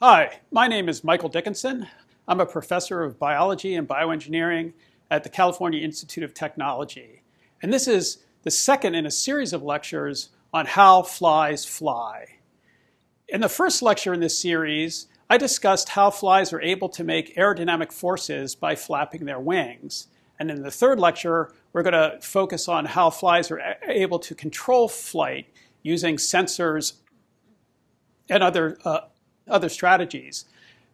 Hi, 0.00 0.38
my 0.52 0.68
name 0.68 0.88
is 0.88 1.02
Michael 1.02 1.28
Dickinson. 1.28 1.88
I'm 2.28 2.38
a 2.38 2.46
professor 2.46 3.02
of 3.02 3.18
biology 3.18 3.74
and 3.74 3.88
bioengineering 3.88 4.74
at 5.10 5.24
the 5.24 5.28
California 5.28 5.82
Institute 5.82 6.22
of 6.22 6.32
Technology. 6.32 7.22
And 7.60 7.72
this 7.72 7.88
is 7.88 8.18
the 8.44 8.50
second 8.52 8.94
in 8.94 9.06
a 9.06 9.10
series 9.10 9.52
of 9.52 9.64
lectures 9.64 10.28
on 10.54 10.66
how 10.66 11.02
flies 11.02 11.64
fly. 11.64 12.26
In 13.26 13.40
the 13.40 13.48
first 13.48 13.82
lecture 13.82 14.14
in 14.14 14.20
this 14.20 14.38
series, 14.38 15.08
I 15.28 15.36
discussed 15.36 15.88
how 15.88 16.12
flies 16.12 16.52
are 16.52 16.62
able 16.62 16.90
to 16.90 17.02
make 17.02 17.34
aerodynamic 17.34 17.90
forces 17.90 18.54
by 18.54 18.76
flapping 18.76 19.24
their 19.24 19.40
wings. 19.40 20.06
And 20.38 20.48
in 20.48 20.62
the 20.62 20.70
third 20.70 21.00
lecture, 21.00 21.52
we're 21.72 21.82
going 21.82 21.94
to 21.94 22.20
focus 22.20 22.68
on 22.68 22.84
how 22.84 23.10
flies 23.10 23.50
are 23.50 23.60
able 23.82 24.20
to 24.20 24.36
control 24.36 24.86
flight 24.86 25.48
using 25.82 26.18
sensors 26.18 26.98
and 28.30 28.44
other 28.44 28.78
uh, 28.84 29.00
other 29.48 29.68
strategies. 29.68 30.44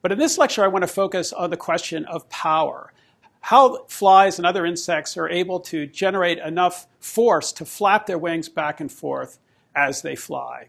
But 0.02 0.12
in 0.12 0.18
this 0.18 0.38
lecture, 0.38 0.62
I 0.64 0.68
want 0.68 0.82
to 0.82 0.88
focus 0.88 1.32
on 1.32 1.50
the 1.50 1.56
question 1.56 2.04
of 2.04 2.28
power. 2.28 2.92
How 3.40 3.84
flies 3.88 4.38
and 4.38 4.46
other 4.46 4.64
insects 4.64 5.16
are 5.16 5.28
able 5.28 5.60
to 5.60 5.86
generate 5.86 6.38
enough 6.38 6.86
force 6.98 7.52
to 7.52 7.64
flap 7.64 8.06
their 8.06 8.18
wings 8.18 8.48
back 8.48 8.80
and 8.80 8.90
forth 8.90 9.38
as 9.74 10.02
they 10.02 10.16
fly. 10.16 10.68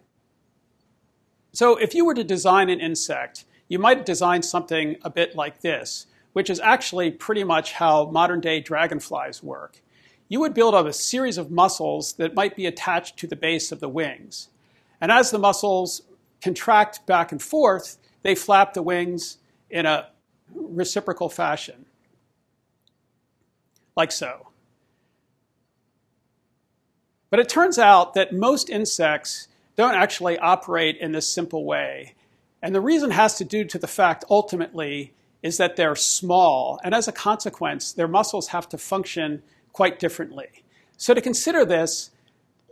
So 1.53 1.77
if 1.77 1.93
you 1.93 2.05
were 2.05 2.15
to 2.15 2.23
design 2.23 2.69
an 2.69 2.81
insect, 2.81 3.45
you 3.67 3.79
might 3.79 4.05
design 4.05 4.41
something 4.41 4.97
a 5.03 5.09
bit 5.09 5.35
like 5.35 5.61
this, 5.61 6.07
which 6.33 6.49
is 6.49 6.59
actually 6.59 7.11
pretty 7.11 7.43
much 7.43 7.73
how 7.73 8.05
modern 8.05 8.41
day 8.41 8.59
dragonflies 8.59 9.41
work. 9.41 9.81
You 10.27 10.39
would 10.41 10.53
build 10.53 10.75
up 10.75 10.85
a 10.85 10.93
series 10.93 11.37
of 11.37 11.51
muscles 11.51 12.13
that 12.13 12.35
might 12.35 12.55
be 12.55 12.65
attached 12.65 13.17
to 13.17 13.27
the 13.27 13.35
base 13.35 13.71
of 13.71 13.79
the 13.79 13.89
wings. 13.89 14.49
And 14.99 15.11
as 15.11 15.31
the 15.31 15.39
muscles 15.39 16.01
contract 16.45 17.07
back 17.07 17.31
and 17.31 17.41
forth, 17.41 17.97
they 18.21 18.35
flap 18.35 18.75
the 18.75 18.83
wings 18.83 19.39
in 19.67 19.87
a 19.87 20.09
reciprocal 20.53 21.27
fashion, 21.27 21.87
like 23.97 24.11
so. 24.11 24.49
But 27.31 27.39
it 27.39 27.49
turns 27.49 27.79
out 27.79 28.13
that 28.13 28.31
most 28.31 28.69
insects 28.69 29.47
don't 29.75 29.95
actually 29.95 30.37
operate 30.37 30.97
in 30.97 31.13
this 31.13 31.27
simple 31.27 31.65
way. 31.65 32.13
And 32.61 32.75
the 32.75 32.79
reason 32.79 33.09
has 33.09 33.35
to 33.39 33.43
do 33.43 33.65
to 33.65 33.79
the 33.79 33.87
fact, 33.87 34.23
ultimately, 34.29 35.13
is 35.41 35.57
that 35.57 35.75
they're 35.75 35.95
small, 35.95 36.79
and 36.83 36.93
as 36.93 37.07
a 37.07 37.11
consequence, 37.11 37.91
their 37.91 38.07
muscles 38.07 38.49
have 38.49 38.69
to 38.69 38.77
function 38.77 39.41
quite 39.73 39.97
differently. 39.97 40.63
So 40.95 41.15
to 41.15 41.21
consider 41.21 41.65
this, 41.65 42.11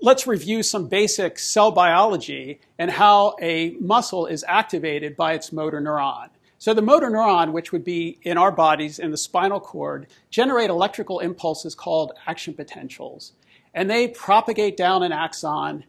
let's 0.03 0.27
review 0.27 0.61
some 0.61 0.89
basic 0.89 1.39
cell 1.39 1.71
biology 1.71 2.59
and 2.77 2.91
how 2.91 3.37
a 3.41 3.71
muscle 3.79 4.25
is 4.25 4.43
activated 4.49 5.15
by 5.15 5.31
its 5.31 5.53
motor 5.53 5.79
neuron. 5.79 6.27
So 6.57 6.73
the 6.73 6.81
motor 6.81 7.09
neuron, 7.09 7.53
which 7.53 7.71
would 7.71 7.85
be 7.85 8.19
in 8.21 8.37
our 8.37 8.51
bodies 8.51 8.99
in 8.99 9.11
the 9.11 9.17
spinal 9.17 9.61
cord, 9.61 10.07
generate 10.29 10.69
electrical 10.69 11.19
impulses 11.19 11.73
called 11.73 12.11
action 12.27 12.53
potentials. 12.53 13.31
And 13.73 13.89
they 13.89 14.09
propagate 14.09 14.75
down 14.75 15.03
an 15.03 15.13
axon 15.13 15.85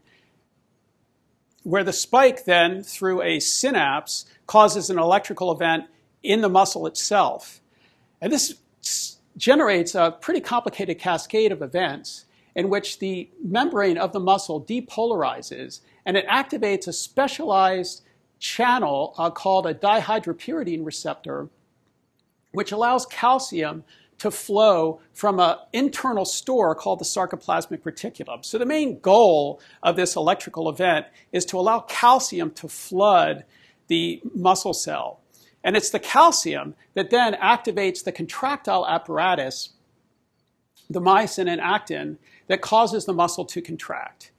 where 1.65 1.83
the 1.83 1.93
spike 1.93 2.45
then, 2.45 2.85
through 2.85 3.21
a 3.21 3.41
synapse, 3.41 4.27
causes 4.47 4.91
an 4.91 4.99
electrical 4.99 5.51
event 5.51 5.87
in 6.23 6.41
the 6.41 6.49
muscle 6.49 6.87
itself. 6.87 7.61
And 8.21 8.33
this 8.33 8.55
generates 9.37 9.97
a 9.97 10.17
pretty 10.21 10.41
complicated 10.41 11.01
cascade 11.01 11.51
of 11.51 11.63
events 11.63 12.27
in 12.55 12.69
which 12.69 12.99
the 12.99 13.31
membrane 13.43 13.99
of 13.99 14.13
the 14.13 14.21
muscle 14.21 14.65
depolarizes 14.65 15.81
and 16.07 16.17
it 16.17 16.27
activates 16.29 16.87
a 16.87 16.93
specialized 16.93 18.03
channel 18.39 19.15
uh, 19.17 19.31
called 19.31 19.67
a 19.67 19.75
dihydropyridine 19.75 20.85
receptor, 20.85 21.49
which 22.53 22.73
allows 22.73 23.07
calcium 23.07 23.85
to 24.19 24.31
flow 24.31 25.01
from 25.13 25.41
an 25.41 25.57
internal 25.73 26.25
store 26.25 26.75
called 26.75 27.01
the 27.01 27.05
sarcoplasmic 27.05 27.81
reticulum. 27.81 28.45
So 28.45 28.59
the 28.59 28.67
main 28.67 29.01
goal 29.01 29.61
of 29.83 29.97
this 29.97 30.15
electrical 30.15 30.69
event 30.69 31.07
is 31.33 31.45
to 31.47 31.59
allow 31.59 31.81
calcium 31.81 32.51
to 32.53 32.69
flood 32.69 33.45
the 33.89 34.23
muscle 34.35 34.75
cell. 34.75 35.21
And 35.63 35.77
it's 35.77 35.91
the 35.91 35.99
calcium 35.99 36.75
that 36.95 37.11
then 37.11 37.35
activates 37.35 38.05
the 38.05 38.13
contractile 38.13 38.87
apparatus, 38.87 39.71
the 40.89 41.01
myosin 41.01 41.49
and 41.49 41.61
actin, 41.61 42.19
that 42.47 42.61
causes 42.61 43.05
the 43.05 43.13
muscle 43.13 43.45
to 43.47 43.61
contract. 43.61 44.31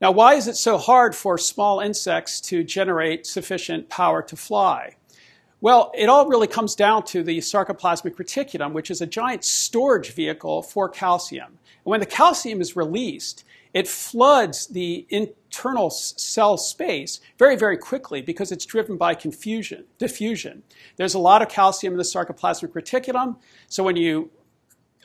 Now, 0.00 0.12
why 0.12 0.34
is 0.34 0.48
it 0.48 0.56
so 0.56 0.78
hard 0.78 1.14
for 1.14 1.36
small 1.36 1.80
insects 1.80 2.40
to 2.42 2.64
generate 2.64 3.26
sufficient 3.26 3.88
power 3.88 4.22
to 4.22 4.36
fly? 4.36 4.96
Well, 5.60 5.92
it 5.94 6.08
all 6.08 6.26
really 6.26 6.46
comes 6.46 6.74
down 6.74 7.04
to 7.06 7.22
the 7.22 7.38
sarcoplasmic 7.38 8.14
reticulum, 8.14 8.72
which 8.72 8.90
is 8.90 9.02
a 9.02 9.06
giant 9.06 9.44
storage 9.44 10.12
vehicle 10.12 10.62
for 10.62 10.88
calcium. 10.88 11.58
And 11.84 11.90
when 11.90 12.00
the 12.00 12.06
calcium 12.06 12.62
is 12.62 12.76
released, 12.76 13.44
it 13.74 13.86
floods 13.86 14.68
the 14.68 15.06
internal 15.10 15.90
cell 15.90 16.56
space 16.56 17.20
very, 17.38 17.56
very 17.56 17.76
quickly 17.76 18.22
because 18.22 18.50
it's 18.50 18.64
driven 18.64 18.96
by 18.96 19.14
confusion, 19.14 19.84
diffusion. 19.98 20.62
There's 20.96 21.14
a 21.14 21.18
lot 21.18 21.42
of 21.42 21.48
calcium 21.48 21.92
in 21.92 21.98
the 21.98 22.04
sarcoplasmic 22.04 22.72
reticulum, 22.72 23.36
so 23.68 23.84
when 23.84 23.96
you 23.96 24.30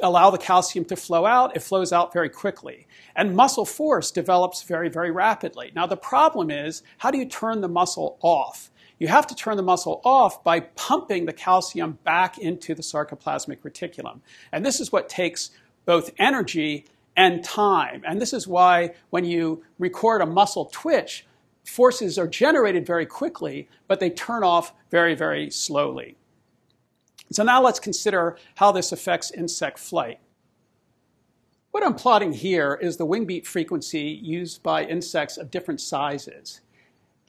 allow 0.02 0.30
the 0.30 0.38
calcium 0.38 0.86
to 0.86 0.96
flow 0.96 1.26
out, 1.26 1.56
it 1.56 1.64
flows 1.64 1.94
out 1.94 2.14
very 2.14 2.30
quickly. 2.30 2.88
And 3.16 3.36
muscle 3.36 3.66
force 3.66 4.12
develops 4.12 4.64
very, 4.64 4.90
very 4.90 5.12
rapidly. 5.12 5.72
Now, 5.76 5.88
the 5.88 5.98
problem 5.98 6.52
is 6.52 6.84
how 6.98 7.12
do 7.12 7.18
you 7.18 7.26
turn 7.26 7.62
the 7.62 7.70
muscle 7.70 8.18
off? 8.22 8.72
You 9.00 9.08
have 9.08 9.28
to 9.28 9.36
turn 9.36 9.58
the 9.58 9.64
muscle 9.64 10.02
off 10.04 10.44
by 10.44 10.62
pumping 10.62 11.26
the 11.26 11.34
calcium 11.34 12.00
back 12.04 12.38
into 12.38 12.74
the 12.74 12.82
sarcoplasmic 12.82 13.60
reticulum. 13.60 14.22
And 14.52 14.66
this 14.66 14.80
is 14.80 14.92
what 14.92 15.10
takes 15.10 15.52
both 15.86 16.12
energy 16.18 16.86
and 17.16 17.44
time. 17.44 18.04
And 18.06 18.22
this 18.22 18.34
is 18.34 18.48
why 18.48 18.94
when 19.10 19.26
you 19.26 19.64
record 19.80 20.22
a 20.22 20.26
muscle 20.26 20.66
twitch, 20.66 21.26
forces 21.66 22.18
are 22.18 22.28
generated 22.28 22.86
very 22.86 23.06
quickly, 23.06 23.68
but 23.88 24.00
they 24.00 24.10
turn 24.10 24.44
off 24.44 24.74
very, 24.92 25.16
very 25.16 25.50
slowly. 25.50 26.16
So 27.31 27.44
now 27.44 27.62
let's 27.62 27.80
consider 27.80 28.38
how 28.56 28.72
this 28.72 28.91
affects 28.91 29.31
insect 29.31 29.80
flight. 29.80 30.19
What 31.72 31.86
I'm 31.86 31.96
plotting 31.96 32.34
here 32.34 32.80
is 32.81 32.96
the 32.96 33.06
wing 33.06 33.25
beat 33.25 33.46
frequency 33.46 34.19
used 34.24 34.63
by 34.63 34.86
insects 34.86 35.38
of 35.38 35.52
different 35.52 35.81
sizes. 35.81 36.62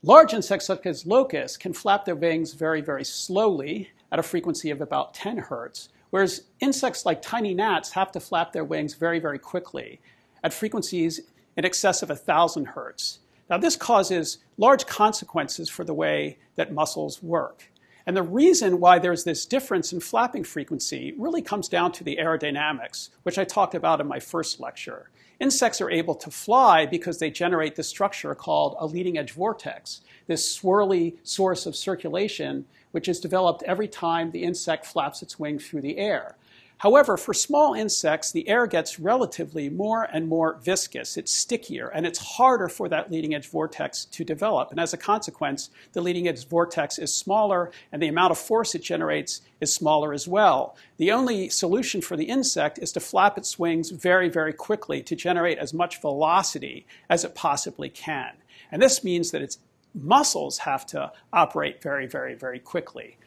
Large 0.03 0.33
insects 0.33 0.67
such 0.67 0.85
as 0.85 1.05
locusts 1.05 1.57
can 1.57 1.73
flap 1.73 2.05
their 2.05 2.15
wings 2.15 2.53
very, 2.53 2.79
very 2.79 3.03
slowly 3.03 3.89
at 4.11 4.19
a 4.19 4.23
frequency 4.23 4.69
of 4.69 4.79
about 4.79 5.13
10 5.13 5.37
hertz, 5.37 5.89
whereas 6.11 6.43
insects 6.61 7.05
like 7.05 7.21
tiny 7.21 7.53
gnats 7.53 7.91
have 7.91 8.11
to 8.13 8.19
flap 8.19 8.53
their 8.53 8.63
wings 8.63 8.93
very, 8.93 9.19
very 9.19 9.39
quickly 9.39 9.99
at 10.43 10.53
frequencies 10.53 11.19
in 11.57 11.65
excess 11.65 12.01
of 12.01 12.09
1,000 12.09 12.65
hertz. 12.65 13.19
Now, 13.49 13.57
this 13.57 13.75
causes 13.75 14.37
large 14.57 14.85
consequences 14.85 15.67
for 15.67 15.83
the 15.83 15.93
way 15.93 16.37
that 16.55 16.71
muscles 16.71 17.21
work. 17.23 17.69
And 18.07 18.15
the 18.15 18.23
reason 18.23 18.79
why 18.79 18.99
there's 18.99 19.25
this 19.25 19.45
difference 19.45 19.91
in 19.91 19.99
flapping 19.99 20.45
frequency 20.45 21.13
really 21.17 21.41
comes 21.41 21.67
down 21.67 21.91
to 21.91 22.05
the 22.05 22.15
aerodynamics, 22.15 23.09
which 23.23 23.37
I 23.37 23.43
talked 23.43 23.75
about 23.75 23.99
in 23.99 24.07
my 24.07 24.21
first 24.21 24.61
lecture. 24.61 25.09
Insects 25.41 25.81
are 25.81 25.91
able 25.91 26.15
to 26.15 26.31
fly 26.31 26.85
because 26.85 27.19
they 27.19 27.29
generate 27.29 27.75
this 27.75 27.89
structure 27.89 28.33
called 28.33 28.77
a 28.79 28.87
leading 28.87 29.17
edge 29.17 29.33
vortex, 29.33 30.01
this 30.25 30.57
swirly 30.57 31.17
source 31.23 31.65
of 31.65 31.75
circulation 31.75 32.65
which 32.91 33.09
is 33.09 33.19
developed 33.19 33.61
every 33.63 33.87
time 33.87 34.31
the 34.31 34.43
insect 34.43 34.85
flaps 34.85 35.21
its 35.21 35.37
wing 35.37 35.59
through 35.59 35.81
the 35.81 35.97
air. 35.97 36.35
However, 36.79 37.17
for 37.17 37.33
small 37.33 37.73
insects, 37.73 38.31
the 38.31 38.47
air 38.47 38.67
gets 38.67 38.99
relatively 38.99 39.67
more 39.67 40.03
and 40.03 40.27
more 40.27 40.59
viscous. 40.61 41.17
It's 41.17 41.31
stickier, 41.31 41.87
and 41.87 42.05
it's 42.05 42.19
harder 42.19 42.69
for 42.69 42.87
that 42.89 43.11
leading 43.11 43.33
edge 43.33 43.47
vortex 43.47 44.05
to 44.05 44.23
develop. 44.23 44.69
And 44.69 44.79
as 44.79 44.93
a 44.93 44.97
consequence, 44.97 45.71
the 45.93 46.01
leading 46.01 46.27
edge 46.27 46.47
vortex 46.47 46.99
is 46.99 47.11
smaller, 47.11 47.71
and 47.91 48.01
the 48.01 48.07
amount 48.07 48.31
of 48.31 48.37
force 48.37 48.75
it 48.75 48.83
generates 48.83 49.41
is 49.59 49.73
smaller 49.73 50.13
as 50.13 50.27
well. 50.27 50.77
The 50.97 51.11
only 51.11 51.49
solution 51.49 52.01
for 52.01 52.15
the 52.15 52.25
insect 52.25 52.77
is 52.77 52.91
to 52.91 52.99
flap 52.99 53.39
its 53.39 53.57
wings 53.57 53.89
very, 53.89 54.29
very 54.29 54.53
quickly 54.53 55.01
to 55.01 55.15
generate 55.15 55.57
as 55.57 55.73
much 55.73 55.99
velocity 55.99 56.85
as 57.09 57.23
it 57.23 57.33
possibly 57.33 57.89
can. 57.89 58.33
And 58.71 58.81
this 58.81 59.03
means 59.03 59.31
that 59.31 59.41
its 59.41 59.57
muscles 59.95 60.59
have 60.59 60.85
to 60.87 61.11
operate 61.33 61.81
very, 61.81 62.05
very, 62.05 62.35
very 62.35 62.59
quickly. 62.59 63.17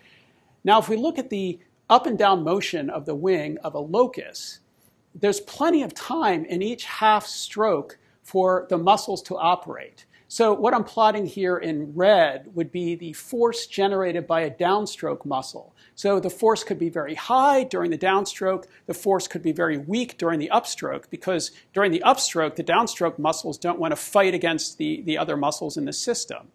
Now, 0.63 0.79
if 0.79 0.89
we 0.89 0.97
look 0.97 1.19
at 1.19 1.31
the 1.31 1.59
up 1.91 2.07
and 2.07 2.17
down 2.17 2.45
motion 2.45 2.89
of 2.89 3.05
the 3.05 3.15
wing 3.15 3.59
of 3.59 3.75
a 3.75 3.81
locust, 3.81 4.61
there's 5.15 5.41
plenty 5.41 5.83
of 5.83 5.93
time 5.93 6.45
in 6.45 6.63
each 6.63 6.85
half 6.85 7.27
stroke 7.27 7.99
for 8.23 8.67
the 8.71 8.79
muscles 8.79 9.21
to 9.23 9.37
operate. 9.37 10.07
So 10.29 10.53
what 10.53 10.73
I'm 10.73 10.85
plotting 10.85 11.27
here 11.27 11.57
in 11.57 11.93
red 11.97 12.55
would 12.55 12.71
be 12.71 12.95
the 12.95 13.13
force 13.15 13.67
generated 13.67 14.29
by 14.29 14.43
a 14.43 14.51
downstroke 14.51 15.27
muscle. 15.27 15.75
So 15.97 16.21
the 16.21 16.31
force 16.31 16.63
could 16.63 16.79
be 16.79 16.89
very 16.89 17.17
high 17.17 17.65
during 17.65 17.91
the 17.91 17.99
downstroke, 17.99 18.67
the 18.87 18.95
force 18.95 19.27
could 19.27 19.43
be 19.43 19.51
very 19.51 19.77
weak 19.77 20.17
during 20.19 20.39
the 20.39 20.51
upstroke, 20.55 21.11
because 21.11 21.51
during 21.73 21.91
the 21.91 22.05
upstroke, 22.07 22.55
the 22.55 22.63
downstroke 22.63 23.19
muscles 23.19 23.59
don't 23.59 23.81
want 23.81 23.91
to 23.91 23.97
fight 23.97 24.33
against 24.33 24.79
the, 24.79 25.03
the 25.03 25.19
other 25.19 25.37
muscles 25.37 25.77
in 25.77 25.87
the 25.87 25.93
system. 25.93 26.53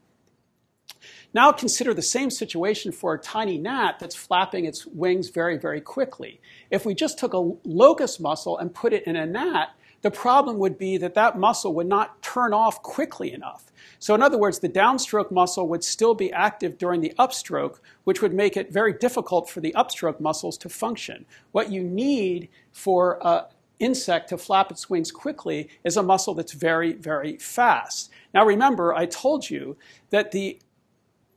Now 1.36 1.52
consider 1.52 1.94
the 1.94 2.02
same 2.02 2.30
situation 2.30 2.94
for 2.94 3.14
a 3.14 3.20
tiny 3.20 3.58
gnat 3.58 4.00
that's 4.00 4.16
flapping 4.16 4.64
its 4.64 4.86
wings 4.86 5.28
very, 5.28 5.58
very 5.58 5.82
quickly. 5.82 6.40
If 6.72 6.86
we 6.86 6.96
just 6.96 7.20
took 7.20 7.34
a 7.34 7.52
locust 7.66 8.22
muscle 8.22 8.58
and 8.58 8.74
put 8.74 8.94
it 8.94 9.04
in 9.04 9.18
a 9.18 9.26
gnat, 9.26 9.76
the 10.02 10.12
problem 10.12 10.60
would 10.60 10.78
be 10.78 10.96
that 10.96 11.14
that 11.16 11.38
muscle 11.38 11.74
would 11.74 11.88
not 11.88 12.22
turn 12.22 12.54
off 12.54 12.82
quickly 12.82 13.34
enough. 13.34 13.66
So 14.00 14.16
in 14.16 14.24
other 14.24 14.38
words, 14.38 14.60
the 14.60 14.70
downstroke 14.70 15.30
muscle 15.30 15.68
would 15.68 15.84
still 15.84 16.16
be 16.16 16.32
active 16.32 16.78
during 16.78 17.02
the 17.02 17.14
upstroke, 17.20 17.80
which 18.06 18.22
would 18.22 18.34
make 18.34 18.56
it 18.56 18.72
very 18.72 18.94
difficult 18.94 19.50
for 19.50 19.60
the 19.60 19.74
upstroke 19.76 20.22
muscles 20.22 20.58
to 20.60 20.70
function. 20.70 21.26
What 21.52 21.70
you 21.70 21.84
need 21.84 22.48
for 22.72 23.20
an 23.28 23.44
insect 23.80 24.30
to 24.30 24.38
flap 24.38 24.72
its 24.72 24.90
wings 24.90 25.12
quickly 25.12 25.68
is 25.84 25.98
a 25.98 26.04
muscle 26.04 26.34
that's 26.34 26.54
very, 26.54 26.94
very 26.94 27.36
fast. 27.36 28.10
Now 28.34 28.46
remember, 28.46 28.94
I 28.94 29.06
told 29.06 29.50
you 29.50 29.76
that 30.12 30.32
the 30.32 30.60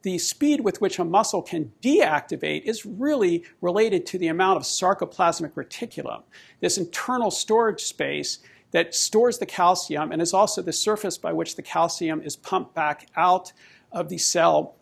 the 0.03 0.19
speed 0.19 0.61
with 0.61 0.81
which 0.81 0.99
a 0.99 1.05
muscle 1.05 1.43
can 1.43 1.73
deactivate 1.83 2.63
is 2.63 2.87
really 2.87 3.45
related 3.61 4.07
to 4.07 4.19
the 4.19 4.29
amount 4.29 4.57
of 4.57 4.63
sarcoplasmic 4.63 5.53
reticulum, 5.53 6.23
this 6.61 6.79
internal 6.79 7.31
storage 7.31 7.83
space 7.83 8.39
that 8.71 8.95
stores 8.95 9.39
the 9.39 9.47
calcium 9.47 10.13
and 10.13 10.21
is 10.21 10.35
also 10.35 10.63
the 10.63 10.73
surface 10.73 11.19
by 11.19 11.33
which 11.33 11.57
the 11.57 11.63
calcium 11.63 12.21
is 12.23 12.37
pumped 12.37 12.75
back 12.75 13.09
out 13.17 13.53
of 13.93 14.09
the 14.09 14.19
cell 14.19 14.77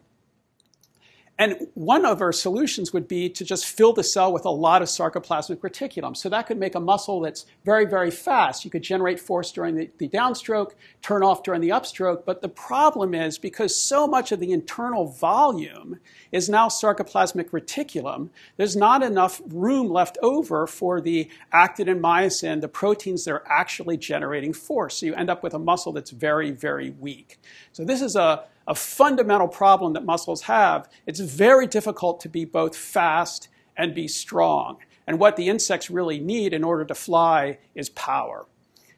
and 1.38 1.66
one 1.74 2.06
of 2.06 2.22
our 2.22 2.32
solutions 2.32 2.94
would 2.94 3.06
be 3.06 3.28
to 3.28 3.44
just 3.44 3.66
fill 3.66 3.92
the 3.92 4.02
cell 4.02 4.32
with 4.32 4.46
a 4.46 4.50
lot 4.50 4.80
of 4.80 4.88
sarcoplasmic 4.88 5.58
reticulum. 5.58 6.16
So 6.16 6.30
that 6.30 6.46
could 6.46 6.58
make 6.58 6.74
a 6.74 6.80
muscle 6.80 7.20
that's 7.20 7.44
very, 7.62 7.84
very 7.84 8.10
fast. 8.10 8.64
You 8.64 8.70
could 8.70 8.82
generate 8.82 9.20
force 9.20 9.52
during 9.52 9.74
the, 9.74 9.90
the, 9.98 10.08
downstroke, 10.08 10.72
turn 11.02 11.22
off 11.22 11.42
during 11.42 11.60
the 11.60 11.68
upstroke. 11.68 12.24
But 12.24 12.40
the 12.40 12.48
problem 12.48 13.12
is 13.12 13.36
because 13.36 13.76
so 13.76 14.06
much 14.06 14.32
of 14.32 14.40
the 14.40 14.50
internal 14.50 15.08
volume 15.08 16.00
is 16.32 16.48
now 16.48 16.68
sarcoplasmic 16.68 17.50
reticulum, 17.50 18.30
there's 18.56 18.76
not 18.76 19.02
enough 19.02 19.42
room 19.48 19.90
left 19.90 20.16
over 20.22 20.66
for 20.66 21.02
the 21.02 21.28
actin 21.52 21.90
and 21.90 22.02
myosin, 22.02 22.62
the 22.62 22.68
proteins 22.68 23.26
that 23.26 23.32
are 23.32 23.44
actually 23.46 23.98
generating 23.98 24.54
force. 24.54 25.00
So 25.00 25.06
you 25.06 25.14
end 25.14 25.28
up 25.28 25.42
with 25.42 25.52
a 25.52 25.58
muscle 25.58 25.92
that's 25.92 26.12
very, 26.12 26.50
very 26.50 26.90
weak. 26.90 27.38
So 27.72 27.84
this 27.84 28.00
is 28.00 28.16
a 28.16 28.44
a 28.66 28.74
fundamental 28.74 29.48
problem 29.48 29.92
that 29.92 30.04
muscles 30.04 30.42
have. 30.42 30.88
It's 31.06 31.20
very 31.20 31.66
difficult 31.66 32.20
to 32.20 32.28
be 32.28 32.44
both 32.44 32.76
fast 32.76 33.48
and 33.76 33.94
be 33.94 34.08
strong. 34.08 34.78
And 35.06 35.18
what 35.18 35.36
the 35.36 35.48
insects 35.48 35.90
really 35.90 36.18
need 36.18 36.52
in 36.52 36.64
order 36.64 36.84
to 36.84 36.94
fly 36.94 37.58
is 37.74 37.88
power. 37.90 38.46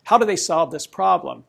How 0.05 0.17
do 0.17 0.25
they 0.25 0.37
solve 0.37 0.70
this 0.70 0.87
problem? 0.87 1.44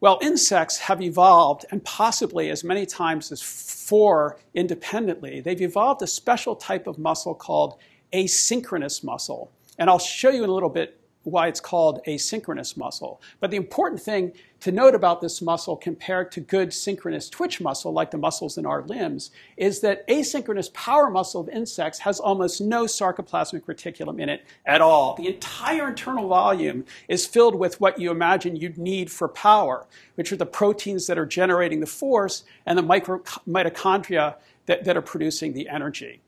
Well, 0.00 0.18
insects 0.20 0.78
have 0.80 1.00
evolved, 1.00 1.64
and 1.70 1.82
possibly 1.82 2.50
as 2.50 2.62
many 2.62 2.84
times 2.84 3.32
as 3.32 3.40
four 3.40 4.38
independently, 4.52 5.40
they've 5.40 5.62
evolved 5.62 6.02
a 6.02 6.06
special 6.06 6.54
type 6.54 6.86
of 6.86 6.98
muscle 6.98 7.34
called 7.34 7.78
asynchronous 8.12 9.02
muscle. 9.02 9.50
And 9.78 9.88
I'll 9.88 9.98
show 9.98 10.28
you 10.28 10.44
in 10.44 10.50
a 10.50 10.52
little 10.52 10.68
bit 10.68 11.00
why 11.26 11.48
it's 11.48 11.58
called 11.58 12.00
asynchronous 12.06 12.76
muscle. 12.76 13.20
But 13.40 13.50
the 13.50 13.56
important 13.56 14.00
thing 14.00 14.32
to 14.60 14.70
note 14.70 14.94
about 14.94 15.20
this 15.20 15.42
muscle 15.42 15.76
compared 15.76 16.30
to 16.32 16.40
good 16.40 16.72
synchronous 16.72 17.28
twitch 17.28 17.60
muscle, 17.60 17.92
like 17.92 18.12
the 18.12 18.16
muscles 18.16 18.56
in 18.56 18.64
our 18.64 18.82
limbs, 18.82 19.32
is 19.56 19.80
that 19.80 20.06
asynchronous 20.06 20.72
power 20.72 21.10
muscle 21.10 21.40
of 21.40 21.48
insects 21.48 21.98
has 21.98 22.20
almost 22.20 22.60
no 22.60 22.84
sarcoplasmic 22.84 23.62
reticulum 23.62 24.20
in 24.20 24.28
it 24.28 24.44
at 24.66 24.80
all. 24.80 25.16
The 25.16 25.26
entire 25.26 25.88
internal 25.88 26.28
volume 26.28 26.84
is 27.08 27.26
filled 27.26 27.56
with 27.56 27.80
what 27.80 27.98
you 27.98 28.12
imagine 28.12 28.54
you'd 28.54 28.78
need 28.78 29.10
for 29.10 29.26
power, 29.26 29.84
which 30.14 30.30
are 30.30 30.36
the 30.36 30.46
proteins 30.46 31.08
that 31.08 31.18
are 31.18 31.26
generating 31.26 31.80
the 31.80 31.86
force 31.86 32.44
and 32.66 32.78
the 32.78 32.82
micro- 32.82 33.24
mitochondria 33.48 34.36
that, 34.66 34.84
that 34.84 34.96
are 34.96 35.02
producing 35.02 35.54
the 35.54 35.68
energy. 35.68 36.20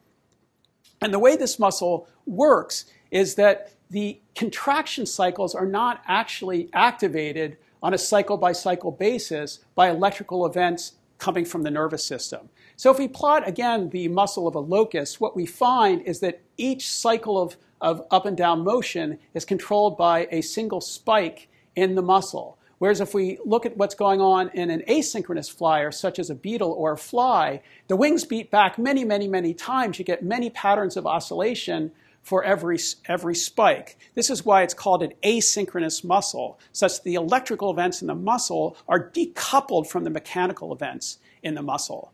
And 1.00 1.14
the 1.14 1.20
way 1.20 1.36
this 1.36 1.60
muscle 1.60 2.08
works 2.26 2.86
is 3.12 3.36
that 3.36 3.72
the 3.90 4.20
contraction 4.34 5.06
cycles 5.06 5.54
are 5.54 5.66
not 5.66 6.02
actually 6.06 6.68
activated 6.72 7.56
on 7.82 7.94
a 7.94 7.98
cycle 7.98 8.36
by 8.36 8.52
cycle 8.52 8.90
basis 8.90 9.60
by 9.74 9.88
electrical 9.88 10.44
events 10.44 10.92
coming 11.18 11.44
from 11.44 11.62
the 11.62 11.70
nervous 11.70 12.04
system. 12.04 12.48
So 12.76 12.90
if 12.90 12.98
we 12.98 13.08
plot 13.08 13.46
again 13.46 13.90
the 13.90 14.08
muscle 14.08 14.46
of 14.46 14.54
a 14.54 14.60
locust, 14.60 15.20
what 15.20 15.34
we 15.34 15.46
find 15.46 16.02
is 16.02 16.20
that 16.20 16.40
each 16.56 16.88
cycle 16.88 17.40
of, 17.40 17.56
of 17.80 18.06
up 18.10 18.26
and 18.26 18.36
down 18.36 18.62
motion 18.62 19.18
is 19.34 19.44
controlled 19.44 19.96
by 19.96 20.28
a 20.30 20.40
single 20.42 20.80
spike 20.80 21.48
in 21.74 21.94
the 21.94 22.02
muscle. 22.02 22.58
Whereas 22.78 23.00
if 23.00 23.12
we 23.12 23.38
look 23.44 23.66
at 23.66 23.76
what's 23.76 23.96
going 23.96 24.20
on 24.20 24.50
in 24.50 24.70
an 24.70 24.82
asynchronous 24.88 25.50
flyer, 25.50 25.90
such 25.90 26.20
as 26.20 26.30
a 26.30 26.34
beetle 26.34 26.72
or 26.72 26.92
a 26.92 26.96
fly, 26.96 27.60
the 27.88 27.96
wings 27.96 28.24
beat 28.24 28.52
back 28.52 28.78
many, 28.78 29.04
many, 29.04 29.26
many 29.26 29.52
times. 29.52 29.98
You 29.98 30.04
get 30.04 30.22
many 30.22 30.50
patterns 30.50 30.96
of 30.96 31.04
oscillation 31.04 31.90
for 32.22 32.44
every, 32.44 32.78
every 33.06 33.34
spike. 33.34 33.98
This 34.14 34.30
is 34.30 34.44
why 34.44 34.62
it's 34.62 34.74
called 34.74 35.02
an 35.02 35.12
asynchronous 35.22 36.04
muscle, 36.04 36.58
such 36.72 36.96
that 36.96 37.04
the 37.04 37.14
electrical 37.14 37.70
events 37.70 38.02
in 38.02 38.08
the 38.08 38.14
muscle 38.14 38.76
are 38.86 39.10
decoupled 39.10 39.86
from 39.86 40.04
the 40.04 40.10
mechanical 40.10 40.72
events 40.72 41.18
in 41.42 41.54
the 41.54 41.62
muscle. 41.62 42.12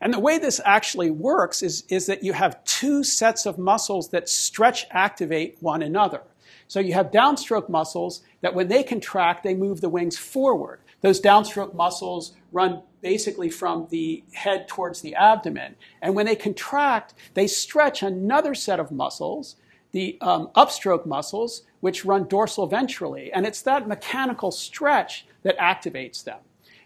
And 0.00 0.12
the 0.12 0.20
way 0.20 0.36
this 0.38 0.60
actually 0.64 1.10
works 1.10 1.62
is, 1.62 1.84
is 1.88 2.06
that 2.06 2.22
you 2.22 2.34
have 2.34 2.62
two 2.64 3.02
sets 3.02 3.46
of 3.46 3.56
muscles 3.56 4.10
that 4.10 4.28
stretch 4.28 4.86
activate 4.90 5.56
one 5.60 5.82
another. 5.82 6.20
So 6.68 6.80
you 6.80 6.94
have 6.94 7.10
downstroke 7.10 7.68
muscles 7.68 8.22
that 8.40 8.54
when 8.54 8.68
they 8.68 8.82
contract, 8.82 9.42
they 9.42 9.54
move 9.54 9.80
the 9.80 9.88
wings 9.88 10.18
forward. 10.18 10.80
Those 11.00 11.20
downstroke 11.20 11.74
muscles 11.74 12.32
run 12.52 12.82
basically 13.02 13.50
from 13.50 13.88
the 13.90 14.24
head 14.32 14.66
towards 14.66 15.02
the 15.02 15.14
abdomen. 15.14 15.76
And 16.00 16.14
when 16.14 16.26
they 16.26 16.36
contract, 16.36 17.14
they 17.34 17.46
stretch 17.46 18.02
another 18.02 18.54
set 18.54 18.80
of 18.80 18.90
muscles, 18.90 19.56
the 19.92 20.16
um, 20.22 20.48
upstroke 20.56 21.04
muscles, 21.04 21.62
which 21.80 22.04
run 22.04 22.26
dorsal 22.26 22.68
ventrally. 22.68 23.30
And 23.32 23.46
it's 23.46 23.60
that 23.62 23.86
mechanical 23.86 24.50
stretch 24.50 25.26
that 25.42 25.58
activates 25.58 26.24
them. 26.24 26.38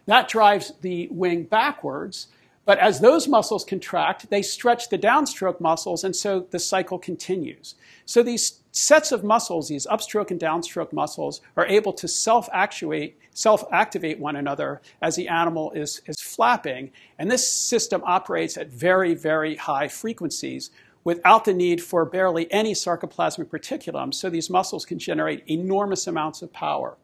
That 0.07 0.29
drives 0.29 0.73
the 0.81 1.07
wing 1.13 1.45
backwards. 1.45 2.27
But 2.69 2.81
as 2.81 3.01
those 3.01 3.27
muscles 3.27 3.65
contract, 3.65 4.29
they 4.29 4.43
stretch 4.43 4.91
the 4.91 4.99
downstroke 4.99 5.59
muscles, 5.59 6.05
and 6.05 6.15
so 6.15 6.41
the 6.51 6.59
cycle 6.59 6.99
continues. 6.99 7.77
So 8.05 8.23
these 8.23 8.61
sets 8.73 9.11
of 9.11 9.25
muscles, 9.25 9.69
these 9.69 9.87
upstroke 9.87 10.31
and 10.31 10.39
downstroke 10.39 10.93
muscles, 10.93 11.41
are 11.57 11.65
able 11.65 11.95
to 11.95 12.07
self-actuate 12.07 13.19
self-activate 13.33 14.19
one 14.19 14.37
another 14.37 14.83
as 15.01 15.17
the 15.17 15.29
animal 15.29 15.71
is, 15.71 16.03
is 16.05 16.21
flapping. 16.21 16.91
And 17.19 17.31
this 17.31 17.51
system 17.51 18.03
operates 18.05 18.59
at 18.59 18.69
very, 18.69 19.15
very 19.15 19.57
high 19.57 19.89
frequencies 19.89 20.71
without 21.05 21.47
the 21.47 21.55
need 21.55 21.83
for 21.83 22.05
barely 22.05 22.53
any 22.53 22.75
sarcoplasmic 22.75 23.47
reticulum, 23.47 24.13
so 24.13 24.29
these 24.29 24.51
muscles 24.51 24.85
can 24.85 24.99
generate 24.99 25.43
enormous 25.49 26.07
amounts 26.07 26.43
of 26.43 26.53
power. 26.53 26.99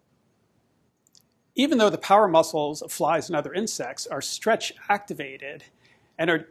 Even 1.54 1.78
though 1.78 1.90
the 1.90 1.98
power 1.98 2.28
muscles 2.28 2.82
of 2.82 2.90
flies 2.90 3.28
and 3.28 3.36
other 3.36 3.52
insects 3.52 4.06
are 4.06 4.20
stretch 4.20 4.72
activated 4.88 5.64
and 6.18 6.30
are 6.30 6.48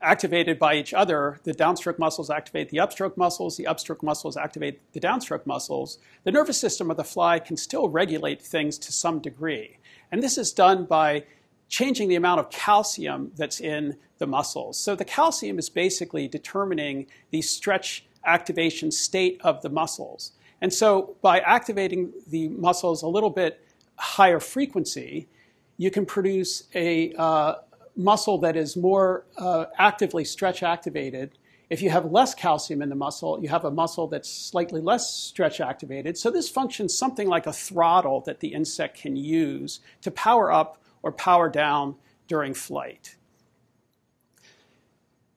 activated 0.00 0.58
by 0.58 0.74
each 0.74 0.94
other. 0.94 1.40
The 1.44 1.52
downstroke 1.52 1.98
muscles 1.98 2.30
activate 2.30 2.70
the 2.70 2.78
upstroke 2.78 3.16
muscles, 3.16 3.56
the 3.56 3.64
upstroke 3.64 4.02
muscles 4.02 4.36
activate 4.36 4.80
the 4.92 5.00
downstroke 5.00 5.46
muscles. 5.46 5.98
The 6.24 6.32
nervous 6.32 6.58
system 6.58 6.90
of 6.90 6.96
the 6.96 7.04
fly 7.04 7.38
can 7.38 7.56
still 7.56 7.88
regulate 7.88 8.40
things 8.40 8.78
to 8.78 8.92
some 8.92 9.18
degree. 9.18 9.78
And 10.12 10.22
this 10.22 10.38
is 10.38 10.52
done 10.52 10.84
by 10.84 11.24
changing 11.68 12.08
the 12.08 12.14
amount 12.14 12.40
of 12.40 12.50
calcium 12.50 13.32
that's 13.36 13.60
in 13.60 13.96
the 14.18 14.26
muscles. 14.26 14.78
So 14.78 14.94
the 14.94 15.04
calcium 15.04 15.58
is 15.58 15.68
basically 15.68 16.28
determining 16.28 17.06
the 17.30 17.42
stretch 17.42 18.06
activation 18.24 18.90
state 18.90 19.40
of 19.42 19.62
the 19.62 19.68
muscles. 19.68 20.32
And 20.60 20.72
so 20.72 21.16
by 21.22 21.40
activating 21.40 22.12
the 22.26 22.48
muscles 22.48 23.02
a 23.02 23.08
little 23.08 23.30
bit 23.30 23.64
higher 23.98 24.40
frequency, 24.40 25.28
you 25.76 25.90
can 25.90 26.06
produce 26.06 26.64
a, 26.74 27.12
uh, 27.14 27.54
muscle 27.98 28.38
that 28.38 28.56
is 28.56 28.76
more 28.76 29.26
uh, 29.36 29.66
actively 29.76 30.24
stretch 30.24 30.62
activated. 30.62 31.36
If 31.68 31.82
you 31.82 31.90
have 31.90 32.10
less 32.10 32.34
calcium 32.34 32.80
in 32.80 32.88
the 32.88 32.94
muscle, 32.94 33.38
you 33.42 33.48
have 33.48 33.64
a 33.64 33.70
muscle 33.70 34.06
that's 34.06 34.30
slightly 34.30 34.80
less 34.80 35.12
stretch 35.12 35.60
activated. 35.60 36.16
So 36.16 36.30
this 36.30 36.48
functions 36.48 36.96
something 36.96 37.28
like 37.28 37.46
a 37.46 37.52
throttle 37.52 38.22
that 38.22 38.40
the 38.40 38.54
insect 38.54 38.98
can 38.98 39.16
use 39.16 39.80
to 40.02 40.10
power 40.10 40.50
up 40.50 40.80
or 41.02 41.12
power 41.12 41.50
down 41.50 41.96
during 42.28 42.54
flight. 42.54 43.16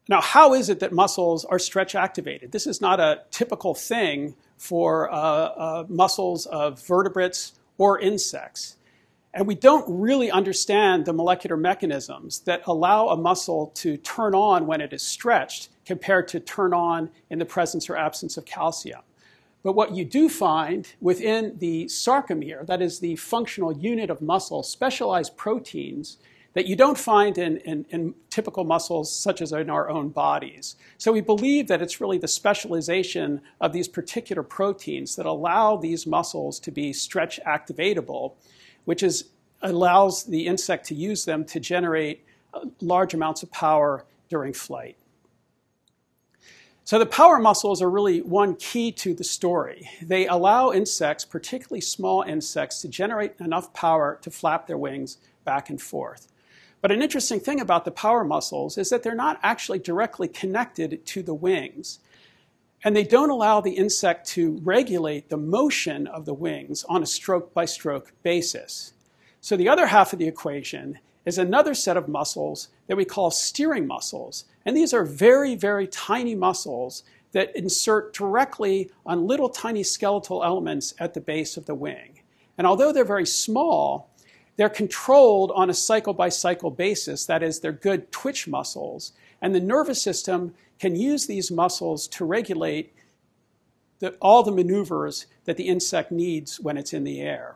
Now, 0.08 0.22
how 0.22 0.54
is 0.54 0.70
it 0.70 0.80
that 0.80 0.94
muscles 0.94 1.46
are 1.46 1.60
stretch 1.60 1.96
activated? 1.96 2.52
This 2.52 2.68
is 2.68 2.80
not 2.80 3.00
a 3.00 3.24
typical 3.32 3.74
thing 3.74 4.36
for 4.58 5.12
uh, 5.12 5.16
uh, 5.16 5.86
muscles 5.90 6.46
of 6.46 6.86
vertebrates 6.86 7.54
or 7.82 7.98
insects. 7.98 8.76
And 9.34 9.48
we 9.48 9.56
don't 9.56 9.86
really 9.88 10.30
understand 10.30 11.04
the 11.04 11.14
molecular 11.14 11.58
mechanisms 11.58 12.42
that 12.42 12.62
allow 12.68 13.08
a 13.08 13.18
muscle 13.18 13.72
to 13.78 13.98
turn 13.98 14.36
on 14.36 14.68
when 14.68 14.82
it 14.82 14.94
is 14.94 15.02
stretched 15.02 15.70
compared 15.84 16.28
to 16.28 16.40
turn 16.40 16.76
on 16.76 17.10
in 17.32 17.40
the 17.40 17.46
presence 17.46 17.90
or 17.90 17.98
absence 17.98 18.38
of 18.38 18.46
calcium. 18.46 19.02
But 19.64 19.74
what 19.74 19.96
you 19.96 20.06
do 20.06 20.30
find 20.30 20.94
within 21.02 21.58
the 21.58 21.86
sarcomere, 21.86 22.68
that 22.68 22.84
is 22.84 23.00
the 23.00 23.16
functional 23.16 23.74
unit 23.74 24.12
of 24.12 24.22
muscle, 24.22 24.62
specialized 24.62 25.36
proteins 25.36 26.18
that 26.54 26.66
you 26.66 26.76
don't 26.76 26.98
find 26.98 27.38
in, 27.38 27.58
in, 27.58 27.86
in, 27.90 28.14
typical 28.30 28.64
muscles 28.64 29.14
such 29.14 29.42
as 29.42 29.52
in 29.52 29.70
our 29.70 29.90
own 29.90 30.10
bodies. 30.10 30.76
So 30.98 31.12
we 31.12 31.22
believe 31.22 31.68
that 31.68 31.82
it's 31.82 32.02
really 32.02 32.18
the 32.18 32.28
specialization 32.28 33.42
of 33.60 33.74
these 33.74 33.88
particular 33.88 34.44
proteins 34.44 35.16
that 35.16 35.26
allow 35.26 35.78
these 35.78 36.06
muscles 36.06 36.60
to 36.62 36.72
be 36.72 36.94
stretch 36.94 37.40
activatable, 37.46 38.34
which 38.86 39.04
is, 39.04 39.30
allows 39.62 40.26
the 40.26 40.48
insect 40.48 40.86
to 40.88 40.96
use 40.96 41.26
them 41.26 41.46
to 41.46 41.60
generate 41.60 42.26
uh, 42.54 42.66
large 42.82 43.14
amounts 43.14 43.44
of 43.44 43.52
power 43.52 44.06
during 44.30 44.54
flight. 44.54 44.98
So 46.84 47.00
the 47.00 47.06
power 47.06 47.40
muscles 47.40 47.82
are 47.82 47.90
really 47.90 48.22
one 48.22 48.56
key 48.56 48.92
to 48.94 49.14
the 49.14 49.24
story. 49.24 49.90
They 50.02 50.28
allow 50.28 50.72
insects, 50.72 51.24
particularly 51.24 51.80
small 51.80 52.24
insects, 52.24 52.82
to 52.82 52.90
generate 52.90 53.36
enough 53.40 53.72
power 53.74 54.20
to 54.24 54.32
flap 54.32 54.68
their 54.68 54.78
wings 54.78 55.18
back 55.46 55.70
and 55.70 55.82
forth. 55.82 56.31
But 56.82 56.92
an 56.92 57.02
interesting 57.02 57.40
thing 57.40 57.62
about 57.62 57.86
the 57.86 57.92
power 57.92 58.24
muscles 58.24 58.78
is 58.78 58.90
that 58.90 59.04
they're 59.04 59.16
not 59.16 59.40
actually 59.44 59.80
directly 59.80 60.28
connected 60.28 61.06
to 61.06 61.24
the 61.24 61.34
wings. 61.34 62.00
And 62.84 62.96
they 62.96 63.04
don't 63.04 63.30
allow 63.30 63.62
the 63.62 63.74
insect 63.74 64.28
to 64.30 64.60
regulate 64.64 65.30
the 65.30 65.38
motion 65.38 66.08
of 66.08 66.26
the 66.26 66.34
wings 66.34 66.84
on 66.90 67.04
a 67.04 67.06
stroke 67.06 67.54
by 67.54 67.66
stroke 67.66 68.12
basis. 68.24 68.94
So 69.40 69.56
the 69.56 69.70
other 69.70 69.88
half 69.88 70.14
of 70.14 70.20
the 70.20 70.28
equation 70.28 70.98
is 71.24 71.38
another 71.38 71.76
set 71.76 71.98
of 71.98 72.08
muscles 72.08 72.70
that 72.88 72.98
we 72.98 73.06
call 73.06 73.30
steering 73.30 73.86
muscles. 73.86 74.46
And 74.66 74.76
these 74.76 74.94
are 74.94 75.06
very, 75.06 75.54
very 75.56 75.86
tiny 75.86 76.34
muscles 76.34 77.04
that 77.32 77.56
insert 77.56 78.14
directly 78.14 78.90
on 79.06 79.28
little 79.28 79.50
tiny 79.50 79.84
skeletal 79.84 80.44
elements 80.44 80.96
at 81.00 81.14
the 81.14 81.22
base 81.22 81.58
of 81.58 81.68
the 81.68 81.76
wing. 81.76 82.22
And 82.58 82.68
although 82.68 82.92
they're 82.92 83.06
very 83.06 83.26
small, 83.26 84.11
they're 84.62 84.70
controlled 84.70 85.52
on 85.56 85.72
a 85.72 85.74
cycle 85.74 86.14
by 86.14 86.30
cycle 86.30 86.70
basis. 86.70 87.26
That 87.26 87.42
is, 87.42 87.62
they're 87.62 87.72
good 87.72 88.12
twitch 88.12 88.48
muscles. 88.48 89.12
And 89.42 89.56
the 89.56 89.60
nervous 89.60 90.00
system 90.00 90.54
can 90.80 90.96
use 90.96 91.26
these 91.26 91.50
muscles 91.50 92.08
to 92.10 92.26
regulate 92.26 92.94
the, 94.02 94.12
all 94.22 94.44
the 94.44 94.52
maneuvers 94.52 95.26
that 95.46 95.58
the 95.58 95.68
insect 95.68 96.12
needs 96.12 96.60
when 96.60 96.78
it's 96.78 96.94
in 96.94 97.06
the 97.06 97.22
air. 97.22 97.56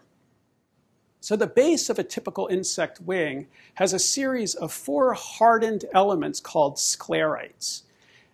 So 1.21 1.35
the 1.35 1.45
base 1.45 1.91
of 1.91 2.00
a 2.00 2.03
typical 2.03 2.47
insect 2.47 3.00
wing 3.01 3.50
has 3.75 3.93
a 3.93 4.00
series 4.00 4.55
of 4.55 4.74
four 4.74 5.13
hardened 5.13 5.85
elements 5.93 6.39
called 6.39 6.77
sclerites. 6.77 7.83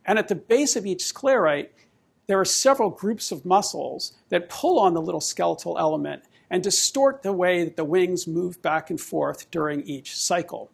And 0.05 0.17
at 0.17 0.29
the 0.29 0.35
base 0.35 0.77
of 0.77 0.85
each 0.85 1.03
sclerite, 1.03 1.71
there 2.27 2.39
are 2.39 2.45
several 2.45 2.89
groups 2.89 3.33
of 3.33 3.43
muscles 3.43 4.13
that 4.29 4.47
pull 4.47 4.79
on 4.79 4.93
the 4.93 5.01
little 5.01 5.19
skeletal 5.19 5.77
element 5.77 6.23
and 6.51 6.61
distort 6.61 7.23
the 7.23 7.33
way 7.33 7.63
that 7.63 7.77
the 7.77 7.85
wings 7.85 8.27
move 8.27 8.61
back 8.61 8.89
and 8.89 8.99
forth 8.99 9.49
during 9.49 9.81
each 9.83 10.15
cycle. 10.15 10.69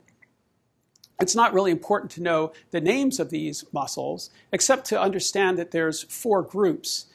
It's 1.21 1.35
not 1.35 1.53
really 1.53 1.71
important 1.71 2.11
to 2.13 2.21
know 2.21 2.51
the 2.71 2.81
names 2.81 3.19
of 3.19 3.29
these 3.29 3.63
muscles, 3.71 4.31
except 4.51 4.85
to 4.87 4.99
understand 4.99 5.57
that 5.59 5.71
there's 5.71 6.03
four 6.03 6.41
groups, 6.41 7.05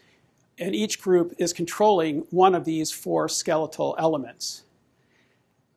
and 0.58 0.74
each 0.74 1.00
group 1.00 1.34
is 1.38 1.52
controlling 1.52 2.20
one 2.30 2.54
of 2.54 2.64
these 2.64 2.92
four 2.92 3.28
skeletal 3.28 3.96
elements. 3.98 4.62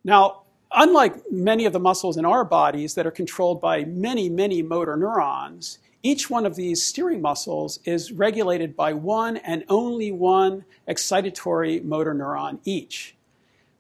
Now, 0.04 0.44
unlike 0.72 1.32
many 1.32 1.66
of 1.66 1.74
the 1.74 1.80
muscles 1.80 2.18
in 2.18 2.26
our 2.26 2.46
bodies 2.46 2.94
that 2.94 3.08
are 3.08 3.12
controlled 3.12 3.62
by 3.62 3.84
many, 3.86 4.30
many 4.30 4.62
motor 4.62 4.96
neurons, 4.96 5.80
each 6.06 6.30
one 6.30 6.46
of 6.46 6.56
these 6.56 6.86
steering 6.86 7.20
muscles 7.20 7.80
is 7.84 8.12
regulated 8.12 8.76
by 8.76 8.94
one 8.94 9.38
and 9.38 9.64
only 9.70 10.12
one 10.12 10.64
excitatory 10.88 11.84
motor 11.84 12.14
neuron 12.14 12.60
each, 12.64 13.16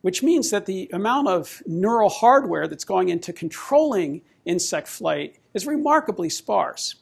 which 0.01 0.23
means 0.23 0.49
that 0.49 0.65
the 0.65 0.89
amount 0.91 1.27
of 1.27 1.61
neural 1.67 2.09
hardware 2.09 2.67
that's 2.67 2.83
going 2.83 3.09
into 3.09 3.31
controlling 3.31 4.23
insect 4.43 4.87
flight 4.87 5.35
is 5.53 5.67
remarkably 5.67 6.27
sparse. 6.27 6.95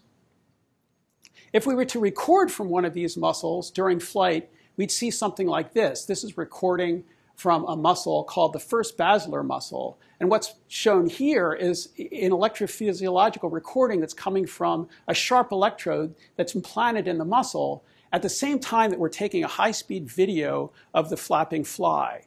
If 1.53 1.65
we 1.65 1.73
were 1.73 1.85
to 1.85 2.01
record 2.01 2.51
from 2.51 2.67
one 2.67 2.83
of 2.83 2.93
these 2.93 3.15
muscles 3.15 3.71
during 3.71 4.01
flight, 4.01 4.49
we'd 4.75 4.91
see 4.91 5.09
something 5.09 5.47
like 5.47 5.71
this. 5.71 6.03
This 6.03 6.25
is 6.25 6.37
recording 6.37 7.05
from 7.35 7.65
a 7.65 7.75
muscle 7.75 8.23
called 8.23 8.53
the 8.53 8.59
first 8.59 8.97
basilar 8.97 9.43
muscle. 9.43 9.99
And 10.19 10.29
what's 10.29 10.53
shown 10.67 11.09
here 11.09 11.53
is 11.53 11.89
an 11.97 12.31
electrophysiological 12.31 13.51
recording 13.51 13.99
that's 13.99 14.13
coming 14.13 14.45
from 14.45 14.87
a 15.07 15.13
sharp 15.13 15.51
electrode 15.51 16.15
that's 16.35 16.55
implanted 16.55 17.07
in 17.07 17.17
the 17.17 17.25
muscle 17.25 17.83
at 18.11 18.21
the 18.21 18.29
same 18.29 18.59
time 18.59 18.91
that 18.91 18.99
we're 18.99 19.09
taking 19.09 19.43
a 19.43 19.47
high 19.47 19.71
speed 19.71 20.09
video 20.09 20.71
of 20.93 21.09
the 21.09 21.17
flapping 21.17 21.63
fly. 21.63 22.25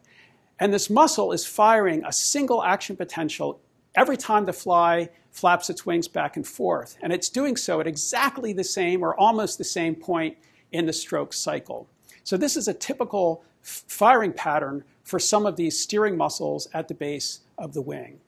And 0.58 0.74
this 0.74 0.90
muscle 0.90 1.32
is 1.32 1.46
firing 1.46 2.04
a 2.04 2.12
single 2.12 2.62
action 2.62 2.96
potential 2.96 3.60
every 3.94 4.16
time 4.16 4.44
the 4.44 4.52
fly 4.52 5.08
flaps 5.30 5.70
its 5.70 5.86
wings 5.86 6.08
back 6.08 6.36
and 6.36 6.46
forth. 6.46 6.96
And 7.02 7.12
it's 7.12 7.28
doing 7.28 7.56
so 7.56 7.80
at 7.80 7.86
exactly 7.86 8.52
the 8.52 8.64
same 8.64 9.02
or 9.02 9.18
almost 9.18 9.58
the 9.58 9.64
same 9.64 9.94
point 9.94 10.36
in 10.72 10.86
the 10.86 10.92
stroke 10.92 11.32
cycle. 11.32 11.88
So 12.24 12.36
this 12.36 12.56
is 12.56 12.68
a 12.68 12.74
typical 12.74 13.44
firing 13.62 14.32
pattern 14.32 14.84
for 15.06 15.20
some 15.20 15.46
of 15.46 15.54
these 15.54 15.78
steering 15.78 16.16
muscles 16.16 16.66
at 16.74 16.88
the 16.88 16.94
base 16.94 17.40
of 17.56 17.74
the 17.74 17.80
wing. 17.80 18.18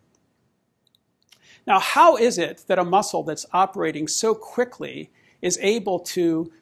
Now, 1.67 1.81
how 1.81 2.17
is 2.17 2.39
it 2.39 2.63
that 2.69 2.79
a 2.79 2.85
muscle 2.85 3.25
that's 3.25 3.45
operating 3.53 4.07
so 4.07 4.33
quickly 4.33 5.11
is 5.43 5.59
able 5.61 5.99
to 5.99 6.53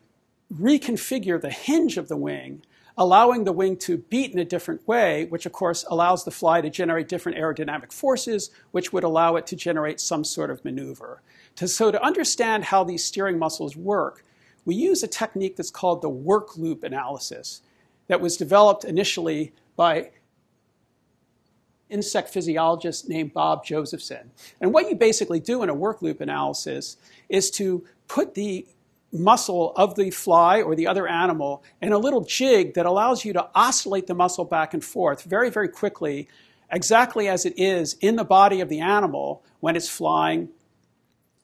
reconfigure 0.52 1.38
the 1.38 1.50
hinge 1.50 1.98
of 1.98 2.08
the 2.08 2.16
wing, 2.16 2.62
allowing 2.96 3.44
the 3.44 3.52
wing 3.52 3.76
to 3.76 3.98
beat 3.98 4.32
in 4.32 4.38
a 4.38 4.44
different 4.44 4.88
way, 4.88 5.26
which 5.26 5.44
of 5.44 5.52
course 5.52 5.84
allows 5.90 6.24
the 6.24 6.30
fly 6.30 6.62
to 6.62 6.70
generate 6.70 7.08
different 7.08 7.36
aerodynamic 7.36 7.92
forces, 7.92 8.50
which 8.70 8.94
would 8.94 9.04
allow 9.04 9.36
it 9.36 9.46
to 9.46 9.54
generate 9.54 10.00
some 10.00 10.24
sort 10.24 10.50
of 10.50 10.64
maneuver. 10.64 11.20
To, 11.56 11.68
so 11.68 11.90
to 11.90 12.02
understand 12.02 12.64
how 12.64 12.84
these 12.84 13.04
steering 13.04 13.38
muscles 13.38 13.76
work, 13.76 14.24
we 14.64 14.74
use 14.74 15.02
a 15.02 15.08
technique 15.08 15.56
that's 15.56 15.70
called 15.70 16.00
the 16.00 16.08
work 16.08 16.56
loop 16.56 16.84
analysis 16.84 17.60
that 18.06 18.22
was 18.22 18.38
developed 18.38 18.82
initially 18.84 19.52
by 19.76 20.10
insect 21.88 22.30
physiologist 22.30 23.08
named 23.08 23.32
Bob 23.32 23.64
Josephson. 23.64 24.30
And 24.60 24.72
what 24.72 24.88
you 24.88 24.96
basically 24.96 25.40
do 25.40 25.62
in 25.62 25.68
a 25.68 25.74
work 25.74 26.02
loop 26.02 26.20
analysis 26.20 26.96
is 27.28 27.50
to 27.52 27.84
put 28.08 28.34
the 28.34 28.66
muscle 29.12 29.72
of 29.76 29.94
the 29.94 30.10
fly 30.10 30.60
or 30.60 30.74
the 30.74 30.86
other 30.86 31.06
animal 31.06 31.62
in 31.80 31.92
a 31.92 31.98
little 31.98 32.22
jig 32.22 32.74
that 32.74 32.86
allows 32.86 33.24
you 33.24 33.32
to 33.32 33.48
oscillate 33.54 34.06
the 34.06 34.14
muscle 34.14 34.44
back 34.44 34.74
and 34.74 34.84
forth 34.84 35.22
very, 35.22 35.48
very 35.48 35.68
quickly, 35.68 36.28
exactly 36.70 37.28
as 37.28 37.46
it 37.46 37.54
is 37.56 37.94
in 38.00 38.16
the 38.16 38.24
body 38.24 38.60
of 38.60 38.68
the 38.68 38.80
animal 38.80 39.42
when 39.60 39.76
it's 39.76 39.88
flying 39.88 40.48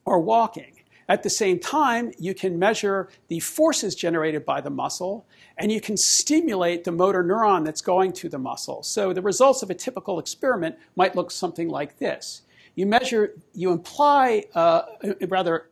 or 0.05 0.19
walking. 0.19 0.82
At 1.09 1.23
the 1.23 1.29
same 1.29 1.59
time, 1.59 2.11
you 2.17 2.33
can 2.33 2.57
measure 2.57 3.09
the 3.27 3.39
forces 3.39 3.93
generated 3.95 4.45
by 4.45 4.61
the 4.61 4.69
muscle 4.69 5.25
and 5.57 5.71
you 5.71 5.81
can 5.81 5.97
stimulate 5.97 6.83
the 6.83 6.91
motor 6.91 7.23
neuron 7.23 7.65
that's 7.65 7.81
going 7.81 8.13
to 8.13 8.29
the 8.29 8.39
muscle. 8.39 8.83
So 8.83 9.13
the 9.13 9.21
results 9.21 9.63
of 9.63 9.69
a 9.69 9.75
typical 9.75 10.19
experiment 10.19 10.77
might 10.95 11.15
look 11.15 11.31
something 11.31 11.67
like 11.67 11.99
this. 11.99 12.43
You 12.75 12.85
measure, 12.85 13.33
you 13.53 13.71
imply, 13.71 14.45
uh, 14.55 14.83
rather, 15.27 15.69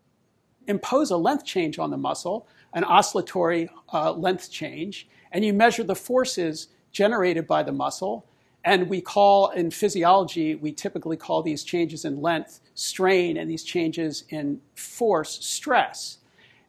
impose 0.67 1.11
a 1.11 1.17
length 1.17 1.45
change 1.45 1.79
on 1.79 1.89
the 1.89 1.97
muscle, 1.97 2.47
an 2.73 2.83
oscillatory 2.83 3.69
uh, 3.91 4.11
length 4.11 4.51
change, 4.51 5.07
and 5.31 5.43
you 5.43 5.53
measure 5.53 5.83
the 5.83 5.95
forces 5.95 6.67
generated 6.91 7.47
by 7.47 7.63
the 7.63 7.71
muscle. 7.71 8.25
And 8.63 8.89
we 8.89 9.01
call, 9.01 9.49
in 9.49 9.71
physiology, 9.71 10.55
we 10.55 10.71
typically 10.71 11.17
call 11.17 11.41
these 11.41 11.63
changes 11.63 12.05
in 12.05 12.21
length 12.21 12.59
strain 12.75 13.37
and 13.37 13.49
these 13.49 13.63
changes 13.63 14.23
in 14.29 14.61
force 14.75 15.43
stress. 15.45 16.19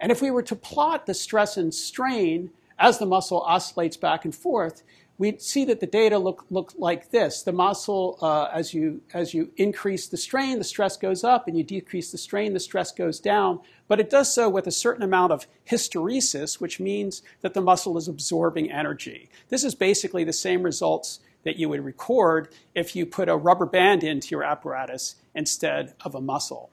And 0.00 0.10
if 0.10 0.22
we 0.22 0.30
were 0.30 0.42
to 0.42 0.56
plot 0.56 1.06
the 1.06 1.14
stress 1.14 1.56
and 1.56 1.72
strain 1.72 2.50
as 2.78 2.98
the 2.98 3.06
muscle 3.06 3.42
oscillates 3.42 3.96
back 3.96 4.24
and 4.24 4.34
forth, 4.34 4.82
we'd 5.18 5.40
see 5.40 5.64
that 5.66 5.78
the 5.78 5.86
data 5.86 6.18
look, 6.18 6.44
look 6.50 6.72
like 6.76 7.10
this. 7.10 7.42
The 7.42 7.52
muscle, 7.52 8.18
uh, 8.20 8.48
as, 8.52 8.74
you, 8.74 9.02
as 9.14 9.34
you 9.34 9.52
increase 9.56 10.08
the 10.08 10.16
strain, 10.16 10.58
the 10.58 10.64
stress 10.64 10.96
goes 10.96 11.22
up, 11.22 11.46
and 11.46 11.56
you 11.56 11.62
decrease 11.62 12.10
the 12.10 12.18
strain, 12.18 12.54
the 12.54 12.58
stress 12.58 12.90
goes 12.90 13.20
down. 13.20 13.60
But 13.86 14.00
it 14.00 14.10
does 14.10 14.34
so 14.34 14.48
with 14.48 14.66
a 14.66 14.72
certain 14.72 15.04
amount 15.04 15.30
of 15.30 15.46
hysteresis, 15.70 16.60
which 16.60 16.80
means 16.80 17.22
that 17.42 17.54
the 17.54 17.60
muscle 17.60 17.96
is 17.98 18.08
absorbing 18.08 18.72
energy. 18.72 19.28
This 19.48 19.62
is 19.62 19.74
basically 19.74 20.24
the 20.24 20.32
same 20.32 20.62
results 20.62 21.20
that 21.44 21.56
you 21.56 21.68
would 21.68 21.84
record 21.84 22.48
if 22.74 22.94
you 22.94 23.06
put 23.06 23.28
a 23.28 23.36
rubber 23.36 23.66
band 23.66 24.04
into 24.04 24.28
your 24.30 24.44
apparatus 24.44 25.16
instead 25.34 25.94
of 26.04 26.14
a 26.14 26.20
muscle. 26.20 26.70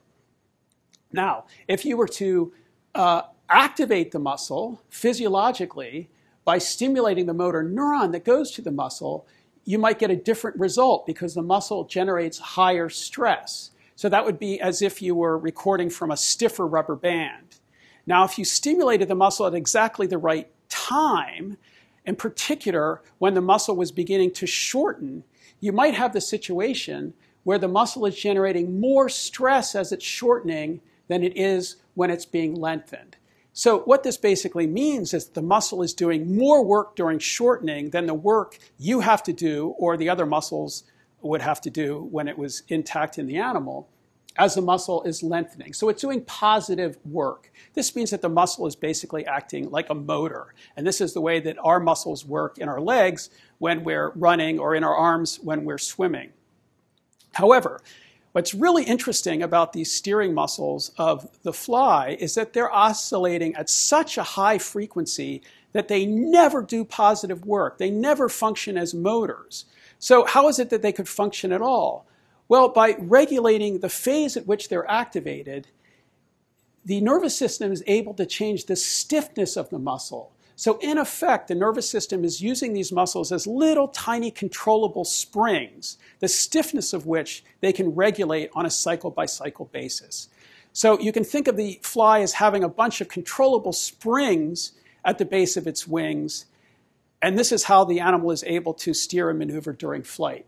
Now, 1.12 1.44
if 1.66 1.84
you 1.84 1.96
were 1.96 2.08
to 2.08 2.52
uh, 2.94 3.22
activate 3.48 4.12
the 4.12 4.18
muscle 4.18 4.80
physiologically 4.88 6.08
by 6.44 6.58
stimulating 6.58 7.26
the 7.26 7.34
motor 7.34 7.64
neuron 7.64 8.12
that 8.12 8.24
goes 8.24 8.52
to 8.52 8.62
the 8.62 8.70
muscle, 8.70 9.26
you 9.64 9.78
might 9.78 9.98
get 9.98 10.10
a 10.10 10.16
different 10.16 10.58
result 10.58 11.06
because 11.06 11.34
the 11.34 11.42
muscle 11.42 11.84
generates 11.84 12.38
higher 12.38 12.88
stress. 12.88 13.70
So 13.96 14.08
that 14.08 14.24
would 14.24 14.38
be 14.38 14.60
as 14.60 14.82
if 14.82 15.02
you 15.02 15.14
were 15.14 15.36
recording 15.36 15.90
from 15.90 16.10
a 16.10 16.16
stiffer 16.16 16.66
rubber 16.66 16.96
band. 16.96 17.56
Now, 18.06 18.24
if 18.24 18.38
you 18.38 18.44
stimulated 18.44 19.08
the 19.08 19.14
muscle 19.14 19.46
at 19.46 19.54
exactly 19.54 20.06
the 20.06 20.18
right 20.18 20.50
time, 20.68 21.58
in 22.04 22.16
particular 22.16 23.02
when 23.18 23.34
the 23.34 23.40
muscle 23.40 23.76
was 23.76 23.92
beginning 23.92 24.32
to 24.32 24.46
shorten, 24.46 25.24
you 25.60 25.72
might 25.72 25.94
have 25.94 26.12
the 26.12 26.20
situation 26.20 27.14
where 27.44 27.58
the 27.58 27.68
muscle 27.68 28.06
is 28.06 28.16
generating 28.16 28.80
more 28.80 29.08
stress 29.08 29.74
as 29.74 29.92
it's 29.92 30.04
shortening 30.04 30.80
than 31.08 31.22
it 31.22 31.36
is 31.36 31.76
when 31.94 32.10
it's 32.10 32.26
being 32.26 32.54
lengthened. 32.54 33.16
So, 33.52 33.80
what 33.80 34.04
this 34.04 34.16
basically 34.16 34.66
means 34.66 35.12
is 35.12 35.26
the 35.26 35.42
muscle 35.42 35.82
is 35.82 35.92
doing 35.92 36.36
more 36.36 36.64
work 36.64 36.94
during 36.94 37.18
shortening 37.18 37.90
than 37.90 38.06
the 38.06 38.14
work 38.14 38.58
you 38.78 39.00
have 39.00 39.22
to 39.24 39.32
do 39.32 39.74
or 39.76 39.96
the 39.96 40.08
other 40.08 40.24
muscles 40.24 40.84
would 41.20 41.42
have 41.42 41.60
to 41.62 41.70
do 41.70 42.08
when 42.10 42.28
it 42.28 42.38
was 42.38 42.62
intact 42.68 43.18
in 43.18 43.26
the 43.26 43.38
animal 43.38 43.88
as 44.36 44.54
the 44.54 44.62
muscle 44.62 45.02
is 45.02 45.22
lengthening. 45.22 45.72
So 45.72 45.88
it's 45.88 46.00
doing 46.00 46.22
positive 46.24 46.98
work. 47.04 47.52
This 47.74 47.94
means 47.96 48.10
that 48.10 48.22
the 48.22 48.28
muscle 48.28 48.66
is 48.66 48.76
basically 48.76 49.26
acting 49.26 49.70
like 49.70 49.90
a 49.90 49.94
motor. 49.94 50.54
And 50.76 50.86
this 50.86 51.00
is 51.00 51.12
the 51.12 51.20
way 51.20 51.40
that 51.40 51.58
our 51.62 51.80
muscles 51.80 52.24
work 52.24 52.58
in 52.58 52.68
our 52.68 52.80
legs 52.80 53.30
when 53.58 53.84
we're 53.84 54.10
running 54.10 54.58
or 54.58 54.74
in 54.74 54.84
our 54.84 54.94
arms 54.94 55.40
when 55.42 55.64
we're 55.64 55.78
swimming. 55.78 56.30
However, 57.32 57.80
what's 58.32 58.54
really 58.54 58.84
interesting 58.84 59.42
about 59.42 59.72
these 59.72 59.90
steering 59.90 60.32
muscles 60.32 60.92
of 60.96 61.28
the 61.42 61.52
fly 61.52 62.16
is 62.20 62.34
that 62.34 62.52
they're 62.52 62.72
oscillating 62.72 63.54
at 63.56 63.68
such 63.68 64.16
a 64.16 64.22
high 64.22 64.58
frequency 64.58 65.42
that 65.72 65.88
they 65.88 66.06
never 66.06 66.62
do 66.62 66.84
positive 66.84 67.44
work. 67.44 67.78
They 67.78 67.90
never 67.90 68.28
function 68.28 68.76
as 68.76 68.94
motors. 68.94 69.66
So, 69.98 70.24
how 70.24 70.48
is 70.48 70.58
it 70.58 70.70
that 70.70 70.82
they 70.82 70.92
could 70.92 71.08
function 71.08 71.52
at 71.52 71.62
all? 71.62 72.06
Well, 72.50 72.68
by 72.68 72.96
regulating 72.98 73.78
the 73.78 73.88
phase 73.88 74.36
at 74.36 74.48
which 74.48 74.68
they're 74.68 74.90
activated, 74.90 75.68
the 76.84 77.00
nervous 77.00 77.38
system 77.38 77.70
is 77.70 77.84
able 77.86 78.12
to 78.14 78.26
change 78.26 78.66
the 78.66 78.74
stiffness 78.74 79.56
of 79.56 79.70
the 79.70 79.78
muscle. 79.78 80.32
So, 80.56 80.76
in 80.78 80.98
effect, 80.98 81.46
the 81.46 81.54
nervous 81.54 81.88
system 81.88 82.24
is 82.24 82.40
using 82.42 82.72
these 82.72 82.90
muscles 82.90 83.30
as 83.30 83.46
little 83.46 83.86
tiny 83.86 84.32
controllable 84.32 85.04
springs, 85.04 85.96
the 86.18 86.26
stiffness 86.26 86.92
of 86.92 87.06
which 87.06 87.44
they 87.60 87.72
can 87.72 87.94
regulate 87.94 88.50
on 88.52 88.66
a 88.66 88.70
cycle 88.70 89.12
by 89.12 89.26
cycle 89.26 89.66
basis. 89.66 90.28
So, 90.72 90.98
you 90.98 91.12
can 91.12 91.22
think 91.22 91.46
of 91.46 91.56
the 91.56 91.78
fly 91.84 92.18
as 92.18 92.32
having 92.32 92.64
a 92.64 92.68
bunch 92.68 93.00
of 93.00 93.06
controllable 93.06 93.72
springs 93.72 94.72
at 95.04 95.18
the 95.18 95.24
base 95.24 95.56
of 95.56 95.68
its 95.68 95.86
wings, 95.86 96.46
and 97.22 97.38
this 97.38 97.52
is 97.52 97.62
how 97.62 97.84
the 97.84 98.00
animal 98.00 98.32
is 98.32 98.42
able 98.42 98.74
to 98.74 98.92
steer 98.92 99.30
and 99.30 99.38
maneuver 99.38 99.72
during 99.72 100.02
flight. 100.02 100.46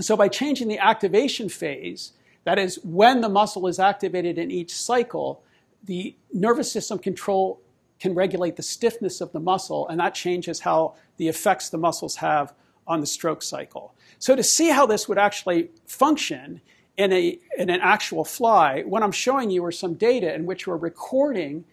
So 0.00 0.16
by 0.16 0.28
changing 0.28 0.68
the 0.68 0.78
activation 0.78 1.48
phase, 1.48 2.12
that 2.44 2.58
is 2.58 2.78
when 2.84 3.20
the 3.20 3.28
muscle 3.28 3.66
is 3.66 3.78
activated 3.78 4.38
in 4.38 4.50
each 4.50 4.74
cycle, 4.74 5.42
the 5.84 6.14
nervous 6.32 6.70
system 6.70 6.98
control 6.98 7.60
can 7.98 8.14
regulate 8.14 8.56
the 8.56 8.62
stiffness 8.62 9.20
of 9.20 9.32
the 9.32 9.40
muscle, 9.40 9.88
and 9.88 9.98
that 10.00 10.14
changes 10.14 10.60
how 10.60 10.94
the 11.16 11.28
effects 11.28 11.70
the 11.70 11.78
muscles 11.78 12.16
have 12.16 12.52
on 12.86 13.00
the 13.00 13.06
stroke 13.06 13.42
cycle. 13.42 13.94
So 14.18 14.36
to 14.36 14.42
see 14.42 14.70
how 14.70 14.86
this 14.86 15.08
would 15.08 15.18
actually 15.18 15.70
function 15.86 16.60
in, 16.96 17.12
a, 17.12 17.38
in 17.58 17.70
an 17.70 17.80
actual 17.80 18.24
fly, 18.24 18.82
what 18.82 19.02
I'm 19.02 19.12
showing 19.12 19.50
you 19.50 19.64
are 19.64 19.72
some 19.72 19.94
data 19.94 20.34
in 20.34 20.46
which 20.46 20.66
we're 20.66 20.76
recording 20.76 21.64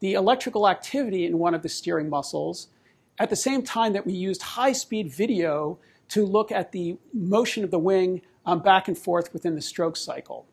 the 0.00 0.14
electrical 0.14 0.68
activity 0.68 1.26
in 1.26 1.38
one 1.38 1.54
of 1.54 1.62
the 1.62 1.68
steering 1.68 2.08
muscles 2.08 2.68
at 3.18 3.30
the 3.30 3.36
same 3.36 3.62
time 3.62 3.92
that 3.92 4.06
we 4.06 4.12
used 4.12 4.42
high-speed 4.42 5.10
video 5.10 5.78
to 6.08 6.26
look 6.26 6.52
at 6.52 6.72
the 6.72 6.96
motion 7.12 7.64
of 7.64 7.70
the 7.70 7.78
wing 7.78 8.22
um, 8.44 8.60
back 8.60 8.88
and 8.88 8.98
forth 8.98 9.32
within 9.32 9.54
the 9.54 9.62
stroke 9.62 9.96
cycle. 9.96 10.46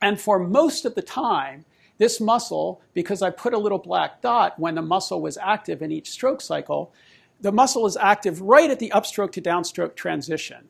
And 0.00 0.20
for 0.20 0.38
most 0.38 0.84
of 0.84 0.94
the 0.94 1.02
time, 1.02 1.64
this 1.98 2.20
muscle, 2.20 2.82
because 2.92 3.22
I 3.22 3.30
put 3.30 3.54
a 3.54 3.58
little 3.58 3.78
black 3.78 4.20
dot 4.20 4.58
when 4.58 4.74
the 4.74 4.82
muscle 4.82 5.20
was 5.20 5.38
active 5.38 5.80
in 5.82 5.92
each 5.92 6.10
stroke 6.10 6.40
cycle, 6.40 6.92
the 7.40 7.52
muscle 7.52 7.86
is 7.86 7.96
active 7.96 8.40
right 8.40 8.70
at 8.70 8.78
the 8.78 8.90
upstroke 8.94 9.32
to 9.32 9.42
downstroke 9.42 9.96
transition. 9.96 10.68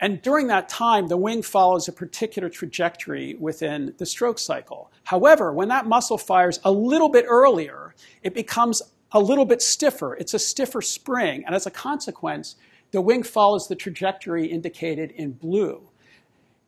And 0.00 0.22
during 0.22 0.46
that 0.46 0.68
time, 0.68 1.08
the 1.08 1.16
wing 1.16 1.42
follows 1.42 1.88
a 1.88 1.92
particular 1.92 2.48
trajectory 2.48 3.34
within 3.34 3.94
the 3.98 4.06
stroke 4.06 4.38
cycle. 4.38 4.92
However, 5.04 5.52
when 5.52 5.68
that 5.68 5.86
muscle 5.86 6.18
fires 6.18 6.60
a 6.64 6.70
little 6.70 7.08
bit 7.08 7.24
earlier, 7.28 7.94
it 8.22 8.34
becomes 8.34 8.80
a 9.10 9.20
little 9.20 9.44
bit 9.44 9.60
stiffer. 9.60 10.14
It's 10.14 10.34
a 10.34 10.38
stiffer 10.38 10.82
spring. 10.82 11.44
And 11.44 11.54
as 11.54 11.66
a 11.66 11.70
consequence, 11.70 12.56
the 12.90 13.00
wing 13.00 13.22
follows 13.22 13.68
the 13.68 13.76
trajectory 13.76 14.46
indicated 14.46 15.10
in 15.12 15.32
blue. 15.32 15.88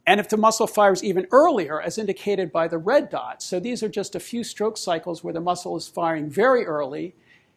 And 0.06 0.18
if 0.18 0.28
the 0.28 0.37
muscle 0.37 0.66
fires 0.66 1.04
even 1.04 1.26
earlier, 1.30 1.80
as 1.80 1.98
indicated 1.98 2.50
by 2.50 2.68
the 2.68 2.78
red 2.78 3.11
dots, 3.11 3.44
so 3.44 3.61
these 3.61 3.83
are 3.83 3.88
just 3.88 4.14
a 4.14 4.20
few 4.20 4.42
stroke 4.42 4.76
cycles 4.76 5.22
where 5.22 5.35
the 5.35 5.40
muscle 5.40 5.76
is 5.76 5.88
firing 5.88 6.28
very 6.28 6.66
early, 6.66 7.14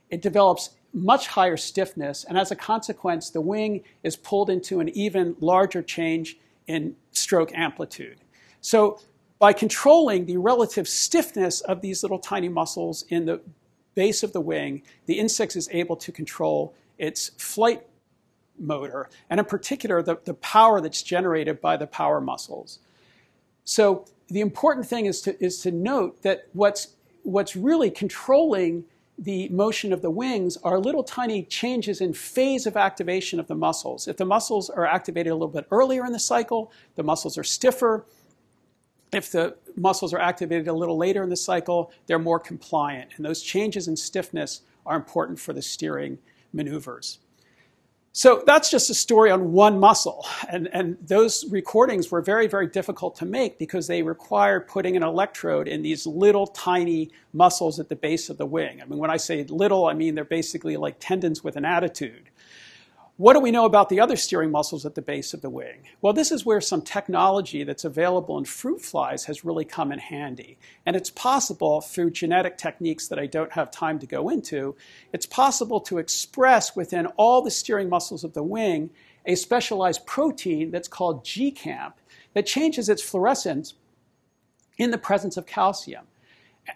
it 0.09 0.21
develops 0.21 0.71
much 0.93 1.27
higher 1.27 1.57
stiffness, 1.57 2.23
and 2.23 2.37
as 2.37 2.51
a 2.51 2.55
consequence, 2.55 3.31
the 3.31 3.41
wing 3.41 3.83
is 4.03 4.15
pulled 4.15 4.49
into 4.49 4.79
an 4.79 4.89
even 4.89 5.35
larger 5.39 5.81
change 5.81 6.37
in 6.67 6.95
stroke 7.11 7.51
amplitude. 7.53 8.17
So, 8.61 8.99
by 9.39 9.53
controlling 9.53 10.25
the 10.25 10.37
relative 10.37 10.87
stiffness 10.87 11.61
of 11.61 11.81
these 11.81 12.03
little 12.03 12.19
tiny 12.19 12.47
muscles 12.47 13.03
in 13.09 13.25
the 13.25 13.41
base 13.95 14.23
of 14.23 14.31
the 14.31 14.39
wing, 14.39 14.83
the 15.05 15.19
insect 15.19 15.55
is 15.55 15.67
able 15.71 15.95
to 15.97 16.11
control 16.11 16.73
its 16.97 17.29
flight 17.37 17.85
motor, 18.59 19.09
and 19.29 19.39
in 19.39 19.45
particular, 19.45 20.01
the, 20.01 20.17
the 20.25 20.33
power 20.35 20.81
that's 20.81 21.01
generated 21.03 21.59
by 21.59 21.77
the 21.77 21.87
power 21.87 22.21
muscles. 22.21 22.79
So 23.65 24.05
the 24.27 24.41
important 24.41 24.85
thing 24.85 25.05
is 25.05 25.21
to, 25.21 25.43
is 25.43 25.59
to 25.61 25.71
note 25.71 26.21
that 26.23 26.47
what's, 26.53 26.95
what's 27.23 27.55
really 27.55 27.89
controlling 27.89 28.85
the 29.17 29.47
motion 29.49 29.93
of 29.93 30.01
the 30.01 30.09
wings 30.09 30.57
are 30.63 30.79
little 30.79 31.03
tiny 31.03 31.43
changes 31.43 32.01
in 32.01 32.13
phase 32.13 32.65
of 32.65 32.75
activation 32.75 33.39
of 33.39 33.47
the 33.47 33.55
muscles. 33.55 34.07
If 34.07 34.17
the 34.17 34.25
muscles 34.25 34.69
are 34.69 34.85
activated 34.85 35.31
a 35.31 35.35
little 35.35 35.47
bit 35.47 35.67
earlier 35.69 36.05
in 36.05 36.11
the 36.11 36.19
cycle, 36.19 36.71
the 36.95 37.03
muscles 37.03 37.37
are 37.37 37.43
stiffer. 37.43 38.05
If 39.11 39.31
the 39.31 39.55
muscles 39.75 40.13
are 40.13 40.19
activated 40.19 40.67
a 40.67 40.73
little 40.73 40.97
later 40.97 41.21
in 41.21 41.29
the 41.29 41.35
cycle, 41.35 41.91
they're 42.07 42.17
more 42.17 42.39
compliant. 42.39 43.11
And 43.15 43.25
those 43.25 43.43
changes 43.43 43.87
in 43.87 43.95
stiffness 43.95 44.61
are 44.85 44.95
important 44.95 45.39
for 45.39 45.53
the 45.53 45.61
steering 45.61 46.17
maneuvers. 46.51 47.19
So 48.15 48.43
that's 48.45 48.69
just 48.69 48.91
a 48.91 48.93
story 48.93 49.31
on 49.31 49.53
one 49.53 49.79
muscle. 49.79 50.23
And, 50.47 50.69
and 50.71 50.97
those 51.01 51.49
recordings 51.49 52.11
were 52.11 52.21
very, 52.21 52.45
very 52.45 52.67
difficult 52.67 53.15
to 53.17 53.25
make 53.25 53.57
because 53.57 53.87
they 53.87 54.03
require 54.03 54.59
putting 54.59 54.95
an 54.95 55.01
electrode 55.01 55.67
in 55.67 55.81
these 55.81 56.05
little 56.05 56.45
tiny 56.45 57.09
muscles 57.33 57.79
at 57.79 57.89
the 57.89 57.95
base 57.95 58.29
of 58.29 58.37
the 58.37 58.45
wing. 58.45 58.83
I 58.83 58.85
mean, 58.85 58.99
when 58.99 59.09
I 59.09 59.17
say 59.17 59.43
little, 59.45 59.87
I 59.87 59.93
mean 59.93 60.13
they're 60.13 60.25
basically 60.25 60.77
like 60.77 60.97
tendons 60.99 61.43
with 61.43 61.55
an 61.55 61.65
attitude. 61.65 62.29
What 63.17 63.33
do 63.33 63.39
we 63.39 63.51
know 63.51 63.65
about 63.65 63.89
the 63.89 63.99
other 63.99 64.15
steering 64.15 64.49
muscles 64.49 64.87
at 64.87 64.95
the 64.95 65.01
base 65.01 65.35
of 65.35 65.41
the 65.41 65.49
wing? 65.49 65.83
Well, 66.01 66.13
this 66.13 66.31
is 66.31 66.47
where 66.47 66.59
some 66.59 66.81
technology 66.81 67.63
that's 67.63 67.85
available 67.85 68.39
in 68.39 68.45
fruit 68.45 68.81
flies 68.81 69.25
has 69.25 69.45
really 69.45 69.65
come 69.65 69.91
in 69.91 69.99
handy. 69.99 70.57
And 70.83 70.95
it's 70.95 71.11
possible 71.11 71.79
through 71.79 72.09
genetic 72.09 72.57
techniques 72.57 73.07
that 73.09 73.19
I 73.19 73.27
don't 73.27 73.51
have 73.51 73.69
time 73.69 73.99
to 73.99 74.07
go 74.07 74.29
into, 74.29 74.75
it's 75.13 75.27
possible 75.27 75.79
to 75.81 75.99
express 75.99 76.75
within 76.75 77.05
all 77.15 77.43
the 77.43 77.51
steering 77.51 77.87
muscles 77.87 78.23
of 78.23 78.33
the 78.33 78.41
wing 78.41 78.89
a 79.27 79.35
specialized 79.35 80.07
protein 80.07 80.71
that's 80.71 80.87
called 80.87 81.23
GCaMP 81.23 81.93
that 82.33 82.47
changes 82.47 82.89
its 82.89 83.03
fluorescence 83.03 83.75
in 84.79 84.89
the 84.89 84.97
presence 84.97 85.37
of 85.37 85.45
calcium. 85.45 86.07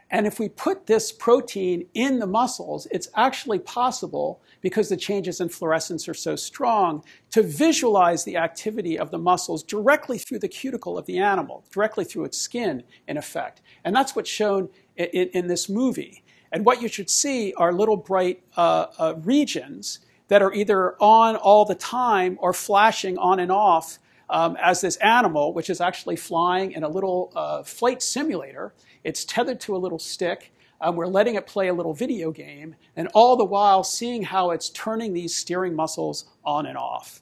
And 0.10 0.28
if 0.28 0.40
we 0.40 0.50
put 0.50 0.88
this 0.88 1.12
protein 1.12 1.88
in 1.94 2.20
the 2.20 2.28
muscles, 2.28 2.88
it's 2.92 3.08
actually 3.16 3.60
possible, 3.60 4.42
because 4.62 4.90
the 4.90 4.98
changes 4.98 5.40
in 5.40 5.50
fluorescence 5.50 6.10
are 6.10 6.14
so 6.14 6.36
strong, 6.36 7.04
to 7.32 7.42
visualize 7.44 8.24
the 8.24 8.38
activity 8.38 9.00
of 9.00 9.12
the 9.12 9.18
muscles 9.18 9.64
directly 9.64 10.18
through 10.18 10.40
the 10.40 10.48
cuticle 10.48 10.98
of 10.98 11.06
the 11.06 11.20
animal, 11.20 11.64
directly 11.72 12.04
through 12.04 12.26
its 12.26 12.38
skin, 12.38 12.84
in 13.08 13.18
effect. 13.18 13.62
And 13.86 13.96
that's 13.96 14.16
what's 14.16 14.30
shown 14.30 14.70
in, 14.96 15.08
in, 15.08 15.30
in 15.30 15.48
this 15.48 15.70
movie. 15.70 16.24
And 16.52 16.66
what 16.66 16.82
you 16.82 16.88
should 16.88 17.10
see 17.10 17.54
are 17.54 17.72
little 17.72 17.98
bright 17.98 18.44
uh, 18.56 18.88
uh, 18.98 19.14
regions 19.18 20.00
that 20.28 20.42
are 20.42 20.54
either 20.54 20.96
on 21.02 21.36
all 21.36 21.66
the 21.66 21.76
time 21.76 22.38
or 22.42 22.54
flashing 22.54 23.18
on 23.18 23.40
and 23.40 23.52
off 23.52 24.00
um, 24.30 24.58
as 24.62 24.82
this 24.82 24.98
animal, 24.98 25.54
which 25.54 25.70
is 25.70 25.82
actually 25.82 26.16
flying 26.16 26.72
in 26.72 26.84
a 26.84 26.90
little 26.90 27.32
uh, 27.36 27.64
flight 27.64 28.02
simulator 28.02 28.74
it's 29.08 29.24
tethered 29.24 29.62
to 29.62 29.74
a 29.74 29.78
little 29.78 30.00
stick. 30.00 30.52
Um, 30.82 30.98
we're 30.98 31.08
letting 31.08 31.36
it 31.36 31.48
play 31.48 31.70
a 31.70 31.74
little 31.74 31.94
video 31.94 32.30
game, 32.30 32.76
and 32.94 33.08
all 33.14 33.38
the 33.38 33.46
while 33.46 33.86
seeing 33.86 34.24
how 34.24 34.52
it's 34.52 34.70
turning 34.70 35.14
these 35.14 35.34
steering 35.34 35.74
muscles 35.74 36.26
on 36.44 36.66
and 36.66 36.78
off. 36.78 37.22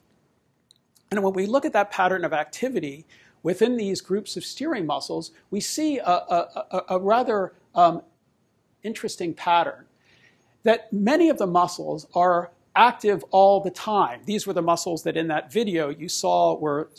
And 1.12 1.22
when 1.22 1.32
we 1.32 1.46
look 1.46 1.64
at 1.64 1.72
that 1.74 1.92
pattern 1.92 2.24
of 2.24 2.32
activity 2.32 3.06
within 3.44 3.76
these 3.76 4.00
groups 4.00 4.36
of 4.36 4.44
steering 4.44 4.84
muscles, 4.84 5.30
we 5.52 5.60
see 5.60 5.98
a, 5.98 6.10
a, 6.10 6.66
a, 6.72 6.82
a 6.96 6.98
rather 6.98 7.54
um, 7.76 8.02
interesting 8.82 9.32
pattern 9.32 9.86
that 10.64 10.92
many 10.92 11.28
of 11.28 11.38
the 11.38 11.46
muscles 11.46 12.08
are 12.16 12.50
active 12.76 13.24
all 13.30 13.60
the 13.60 13.70
time. 13.70 14.20
These 14.26 14.46
were 14.46 14.52
the 14.52 14.62
muscles 14.62 15.02
that 15.04 15.16
in 15.16 15.28
that 15.28 15.52
video 15.52 15.88
you 15.88 16.08
saw 16.08 16.54
were 16.54 16.90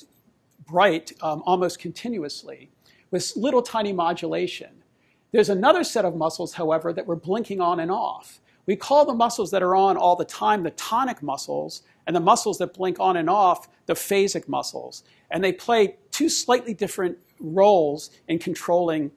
bright 0.66 1.14
um, 1.22 1.44
almost 1.46 1.80
continuously 1.80 2.70
with 3.12 3.32
little 3.36 3.62
tiny 3.62 3.94
modulation. 3.94 4.84
There's 5.32 5.50
another 5.50 5.84
set 5.84 6.04
of 6.04 6.16
muscles, 6.16 6.54
however, 6.54 6.92
that 6.94 7.06
were 7.06 7.16
blinking 7.16 7.62
on 7.62 7.80
and 7.80 7.92
off. 7.92 8.42
we 8.66 8.76
call 8.76 9.06
the 9.06 9.14
muscles 9.14 9.52
that 9.52 9.64
are 9.64 9.76
on 9.76 9.96
all 9.96 10.16
the 10.16 10.26
time 10.26 10.64
the 10.64 10.72
tonic 10.72 11.24
muscles, 11.24 11.84
and 12.06 12.16
the 12.16 12.22
muscles 12.22 12.58
that 12.58 12.74
blink 12.74 13.00
on 13.00 13.18
and 13.18 13.30
off 13.30 13.68
the 13.86 13.94
phasic 13.94 14.48
muscles. 14.48 15.04
And 15.30 15.44
they 15.44 15.54
play 15.54 15.98
two 16.12 16.30
slightly 16.30 16.74
different 16.74 17.18
roles 17.40 18.10
in 18.28 18.40
controlling 18.40 19.12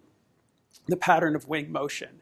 the 0.86 0.96
pattern 0.96 1.34
of 1.36 1.48
wing 1.48 1.70
motion. 1.70 2.20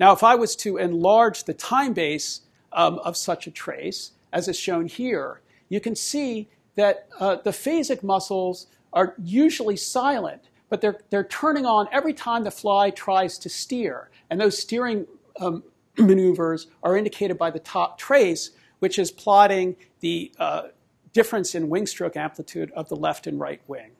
Now, 0.00 0.12
if 0.12 0.22
I 0.22 0.34
was 0.34 0.56
to 0.56 0.76
enlarge 0.76 1.44
the 1.44 1.54
time 1.54 1.92
base 1.92 2.40
um, 2.72 2.98
of 3.00 3.16
such 3.16 3.46
a 3.46 3.50
trace, 3.50 4.12
as 4.32 4.48
is 4.48 4.58
shown 4.58 4.86
here, 4.86 5.40
you 5.68 5.80
can 5.80 5.96
see 5.96 6.48
that 6.76 7.08
uh, 7.18 7.36
the 7.36 7.50
phasic 7.50 8.02
muscles 8.02 8.66
are 8.92 9.14
usually 9.18 9.76
silent, 9.76 10.48
but 10.68 10.80
they're, 10.80 11.00
they're 11.10 11.24
turning 11.24 11.66
on 11.66 11.88
every 11.92 12.12
time 12.12 12.44
the 12.44 12.50
fly 12.50 12.90
tries 12.90 13.38
to 13.38 13.48
steer. 13.48 14.10
And 14.30 14.40
those 14.40 14.58
steering 14.58 15.06
um, 15.40 15.64
maneuvers 15.98 16.66
are 16.82 16.96
indicated 16.96 17.38
by 17.38 17.50
the 17.50 17.58
top 17.58 17.98
trace, 17.98 18.50
which 18.78 18.98
is 18.98 19.10
plotting 19.10 19.76
the 20.00 20.32
uh, 20.38 20.68
difference 21.12 21.54
in 21.54 21.68
wing 21.68 21.86
stroke 21.86 22.16
amplitude 22.16 22.70
of 22.72 22.88
the 22.88 22.96
left 22.96 23.26
and 23.26 23.40
right 23.40 23.60
wing. 23.66 23.95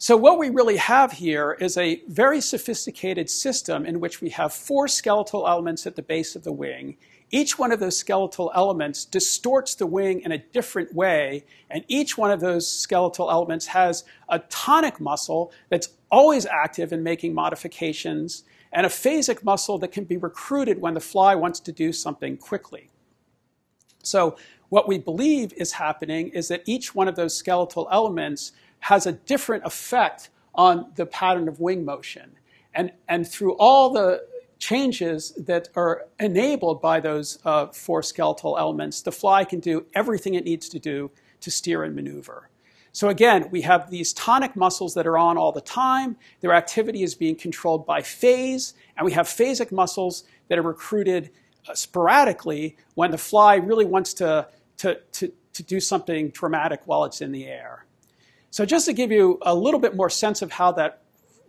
So 0.00 0.16
what 0.16 0.38
we 0.38 0.48
really 0.48 0.76
have 0.76 1.10
here 1.10 1.56
is 1.58 1.76
a 1.76 2.00
very 2.06 2.40
sophisticated 2.40 3.28
system 3.28 3.84
in 3.84 3.98
which 3.98 4.20
we 4.20 4.30
have 4.30 4.52
four 4.52 4.86
skeletal 4.86 5.48
elements 5.48 5.88
at 5.88 5.96
the 5.96 6.02
base 6.02 6.36
of 6.36 6.44
the 6.44 6.52
wing. 6.52 6.96
Each 7.32 7.58
one 7.58 7.72
of 7.72 7.80
those 7.80 7.98
skeletal 7.98 8.52
elements 8.54 9.04
distorts 9.04 9.74
the 9.74 9.88
wing 9.88 10.20
in 10.20 10.30
a 10.30 10.38
different 10.38 10.94
way, 10.94 11.44
and 11.68 11.84
each 11.88 12.16
one 12.16 12.30
of 12.30 12.38
those 12.38 12.70
skeletal 12.70 13.28
elements 13.28 13.66
has 13.66 14.04
a 14.28 14.38
tonic 14.48 15.00
muscle 15.00 15.52
that's 15.68 15.88
always 16.12 16.46
active 16.46 16.92
in 16.92 17.02
making 17.02 17.34
modifications, 17.34 18.44
and 18.72 18.86
a 18.86 18.88
phasic 18.88 19.42
muscle 19.42 19.78
that 19.78 19.90
can 19.90 20.04
be 20.04 20.16
recruited 20.16 20.80
when 20.80 20.94
the 20.94 21.00
fly 21.00 21.34
wants 21.34 21.58
to 21.58 21.72
do 21.72 21.92
something 21.92 22.36
quickly. 22.36 22.88
So 24.04 24.36
what 24.68 24.86
we 24.86 24.98
believe 24.98 25.52
is 25.54 25.72
happening 25.72 26.28
is 26.28 26.46
that 26.48 26.62
each 26.66 26.94
one 26.94 27.08
of 27.08 27.16
those 27.16 27.36
skeletal 27.36 27.88
elements 27.90 28.52
has 28.80 29.06
a 29.06 29.12
different 29.12 29.64
effect 29.64 30.30
on 30.54 30.90
the 30.96 31.06
pattern 31.06 31.48
of 31.48 31.60
wing 31.60 31.84
motion. 31.84 32.32
And, 32.74 32.92
and 33.08 33.26
through 33.26 33.54
all 33.54 33.90
the 33.90 34.24
changes 34.58 35.32
that 35.36 35.68
are 35.76 36.06
enabled 36.18 36.82
by 36.82 37.00
those 37.00 37.38
uh, 37.44 37.66
four 37.68 38.02
skeletal 38.02 38.58
elements, 38.58 39.02
the 39.02 39.12
fly 39.12 39.44
can 39.44 39.60
do 39.60 39.86
everything 39.94 40.34
it 40.34 40.44
needs 40.44 40.68
to 40.68 40.78
do 40.78 41.10
to 41.40 41.50
steer 41.50 41.84
and 41.84 41.94
maneuver. 41.94 42.48
So 42.92 43.08
again, 43.08 43.48
we 43.50 43.60
have 43.62 43.90
these 43.90 44.12
tonic 44.12 44.56
muscles 44.56 44.94
that 44.94 45.06
are 45.06 45.16
on 45.16 45.38
all 45.38 45.52
the 45.52 45.60
time. 45.60 46.16
Their 46.40 46.52
activity 46.52 47.02
is 47.02 47.14
being 47.14 47.36
controlled 47.36 47.86
by 47.86 48.02
phase, 48.02 48.74
and 48.96 49.04
we 49.04 49.12
have 49.12 49.28
phasic 49.28 49.70
muscles 49.70 50.24
that 50.48 50.58
are 50.58 50.62
recruited 50.62 51.30
uh, 51.68 51.74
sporadically 51.74 52.76
when 52.94 53.10
the 53.12 53.18
fly 53.18 53.56
really 53.56 53.84
wants 53.84 54.14
to, 54.14 54.48
to, 54.78 54.98
to, 55.12 55.32
to 55.52 55.62
do 55.62 55.78
something 55.78 56.30
dramatic 56.30 56.80
while 56.86 57.04
it's 57.04 57.20
in 57.20 57.30
the 57.30 57.46
air. 57.46 57.84
So 58.50 58.64
just 58.64 58.86
to 58.86 58.92
give 58.92 59.12
you 59.12 59.38
a 59.42 59.54
little 59.54 59.80
bit 59.80 59.94
more 59.94 60.10
sense 60.10 60.42
of 60.42 60.52
how 60.52 60.72
that 60.72 61.02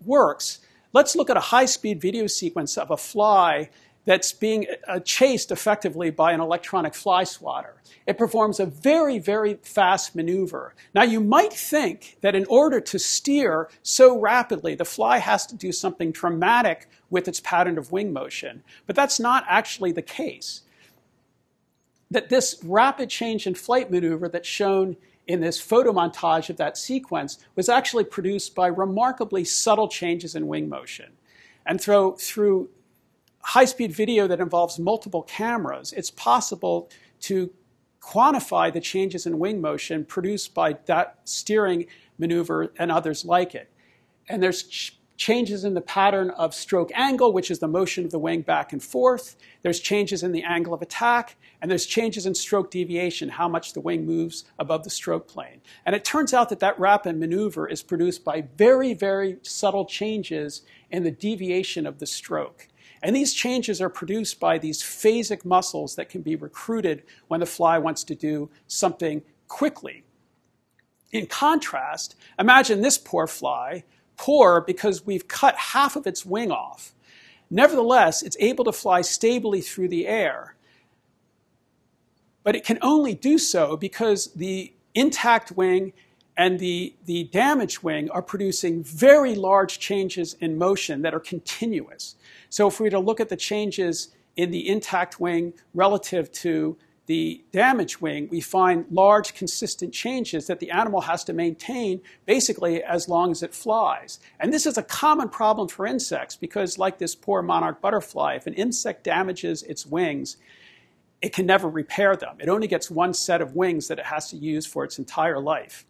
works, 0.05 0.59
let's 0.93 1.15
look 1.15 1.29
at 1.29 1.37
a 1.37 1.41
high-speed 1.41 2.01
video 2.01 2.27
sequence 2.27 2.77
of 2.77 2.91
a 2.91 2.97
fly 2.97 3.69
that's 4.05 4.31
being 4.31 4.65
uh, 4.87 4.99
chased 5.01 5.51
effectively 5.51 6.09
by 6.09 6.31
an 6.31 6.39
electronic 6.39 6.95
fly 6.95 7.23
swatter. 7.23 7.75
It 8.07 8.17
performs 8.17 8.59
a 8.59 8.65
very, 8.65 9.19
very 9.19 9.59
fast 9.61 10.15
maneuver. 10.15 10.73
Now, 10.95 11.03
you 11.03 11.19
might 11.19 11.53
think 11.53 12.17
that 12.21 12.33
in 12.33 12.45
order 12.45 12.81
to 12.81 12.97
steer 12.97 13.69
so 13.83 14.19
rapidly, 14.19 14.73
the 14.73 14.85
fly 14.85 15.19
has 15.19 15.45
to 15.47 15.55
do 15.55 15.71
something 15.71 16.11
dramatic 16.11 16.89
with 17.09 17.27
its 17.27 17.39
pattern 17.39 17.77
of 17.77 17.91
wing 17.91 18.11
motion, 18.11 18.63
but 18.87 18.95
that's 18.95 19.19
not 19.19 19.45
actually 19.47 19.91
the 19.91 20.01
case. 20.01 20.63
That 22.09 22.29
this 22.29 22.59
rapid 22.63 23.09
change 23.09 23.45
in 23.45 23.53
flight 23.53 23.91
maneuver 23.91 24.27
that's 24.27 24.47
shown 24.47 24.97
in 25.29 25.41
this 25.41 25.61
photo 25.61 25.93
montage 25.93 26.49
of 26.49 26.57
that 26.57 26.75
sequence 26.75 27.37
was 27.55 27.69
actually 27.69 28.03
produced 28.03 28.55
by 28.55 28.65
remarkably 28.65 29.45
subtle 29.45 29.87
changes 29.87 30.33
in 30.33 30.47
wing 30.47 30.67
motion. 30.67 31.11
And 31.67 31.79
through, 31.79 32.15
through 32.17 32.69
high 33.41 33.65
speed 33.65 33.91
video 33.91 34.27
that 34.27 34.39
involves 34.39 34.79
multiple 34.79 35.21
cameras, 35.21 35.93
it's 35.93 36.09
possible 36.09 36.89
to 37.21 37.51
quantify 38.01 38.73
the 38.73 38.81
changes 38.81 39.27
in 39.27 39.37
wing 39.37 39.61
motion 39.61 40.03
produced 40.03 40.55
by 40.55 40.73
that 40.87 41.19
steering 41.25 41.85
maneuver 42.17 42.73
and 42.79 42.91
others 42.91 43.23
like 43.23 43.53
it. 43.53 43.71
And 44.29 44.41
there's 44.41 44.63
ch- 44.63 44.97
changes 45.15 45.63
in 45.63 45.75
the 45.75 45.81
pattern 45.81 46.31
of 46.31 46.55
stroke 46.55 46.91
angle, 46.95 47.33
which 47.33 47.51
is 47.51 47.59
the 47.59 47.67
motion 47.67 48.03
of 48.03 48.09
the 48.09 48.17
wing 48.17 48.41
back 48.41 48.73
and 48.73 48.81
forth. 48.81 49.35
There's 49.61 49.79
changes 49.79 50.23
in 50.23 50.31
the 50.31 50.43
angle 50.43 50.73
of 50.73 50.81
attack, 50.81 51.35
and 51.61 51.69
there's 51.69 51.85
changes 51.85 52.25
in 52.25 52.35
stroke 52.35 52.71
deviation, 52.71 53.29
how 53.29 53.47
much 53.47 53.73
the 53.73 53.81
wing 53.81 54.05
moves 54.05 54.45
above 54.57 54.83
the 54.83 54.89
stroke 54.89 55.27
plane. 55.27 55.61
And 55.85 55.95
it 55.95 56.05
turns 56.05 56.33
out 56.33 56.49
that 56.49 56.59
that 56.59 56.79
rapid 56.79 57.17
maneuver 57.17 57.67
is 57.67 57.83
produced 57.83 58.23
by 58.23 58.47
very, 58.57 58.93
very 58.93 59.37
subtle 59.41 59.85
changes 59.85 60.61
in 60.89 61.03
the 61.03 61.11
deviation 61.11 61.85
of 61.85 61.99
the 61.99 62.05
stroke. 62.05 62.67
And 63.01 63.15
these 63.15 63.33
changes 63.33 63.81
are 63.81 63.89
produced 63.89 64.39
by 64.39 64.57
these 64.57 64.81
phasic 64.81 65.45
muscles 65.45 65.95
that 65.95 66.09
can 66.09 66.21
be 66.21 66.35
recruited 66.35 67.03
when 67.27 67.39
the 67.39 67.45
fly 67.45 67.77
wants 67.77 68.03
to 68.05 68.15
do 68.15 68.49
something 68.67 69.21
quickly. 69.47 70.03
In 71.11 71.25
contrast, 71.25 72.15
imagine 72.37 72.81
this 72.81 72.97
poor 72.97 73.25
fly 73.25 73.83
poor 74.19 74.59
because 74.59 75.05
we've 75.05 75.27
cut 75.27 75.55
half 75.55 75.95
of 75.95 76.05
its 76.05 76.25
wing 76.25 76.51
off. 76.51 76.93
Nevertheless, 77.49 78.21
it's 78.21 78.37
able 78.39 78.65
to 78.65 78.71
fly 78.71 79.01
stably 79.01 79.61
through 79.61 79.87
the 79.87 80.05
air. 80.05 80.55
But 82.49 82.55
it 82.55 82.65
can 82.65 82.79
only 82.81 83.13
do 83.13 83.37
so 83.37 83.77
because 83.77 84.33
the 84.33 84.73
intact 84.95 85.51
wing 85.51 85.93
and 86.35 86.57
the, 86.57 86.95
the 87.05 87.25
damaged 87.25 87.83
wing 87.83 88.09
are 88.09 88.23
producing 88.23 88.81
very 88.83 89.35
large 89.35 89.77
changes 89.77 90.33
in 90.41 90.57
motion 90.57 91.03
that 91.03 91.13
are 91.13 91.19
continuous. 91.19 92.15
So 92.49 92.67
if 92.67 92.79
we 92.79 92.85
were 92.85 92.89
to 92.89 92.99
look 92.99 93.19
at 93.19 93.29
the 93.29 93.35
changes 93.35 94.15
in 94.35 94.49
the 94.49 94.67
intact 94.67 95.19
wing 95.19 95.53
relative 95.75 96.31
to 96.41 96.75
the 97.05 97.43
damaged 97.51 98.01
wing, 98.01 98.27
we 98.31 98.41
find 98.41 98.87
large 98.89 99.35
consistent 99.35 99.93
changes 99.93 100.47
that 100.47 100.59
the 100.59 100.71
animal 100.71 101.01
has 101.01 101.23
to 101.25 101.33
maintain 101.33 102.01
basically 102.25 102.81
as 102.83 103.07
long 103.07 103.29
as 103.29 103.43
it 103.43 103.53
flies. 103.53 104.19
And 104.39 104.51
this 104.51 104.65
is 104.65 104.75
a 104.75 104.81
common 104.81 105.29
problem 105.29 105.67
for 105.67 105.85
insects 105.85 106.35
because, 106.35 106.79
like 106.79 106.97
this 106.97 107.13
poor 107.13 107.43
monarch 107.43 107.79
butterfly, 107.79 108.33
if 108.33 108.47
an 108.47 108.55
insect 108.55 109.03
damages 109.03 109.61
its 109.61 109.85
wings, 109.85 110.37
it 111.21 111.33
can 111.33 111.45
never 111.45 111.69
repair 111.69 112.15
them. 112.15 112.37
It 112.39 112.49
only 112.49 112.67
gets 112.67 112.89
one 112.89 113.13
set 113.13 113.41
of 113.41 113.55
wings 113.55 113.87
that 113.87 113.99
it 113.99 114.05
has 114.05 114.29
to 114.29 114.37
use 114.37 114.65
for 114.65 114.83
its 114.83 114.99
entire 114.99 115.39
life. 115.39 115.85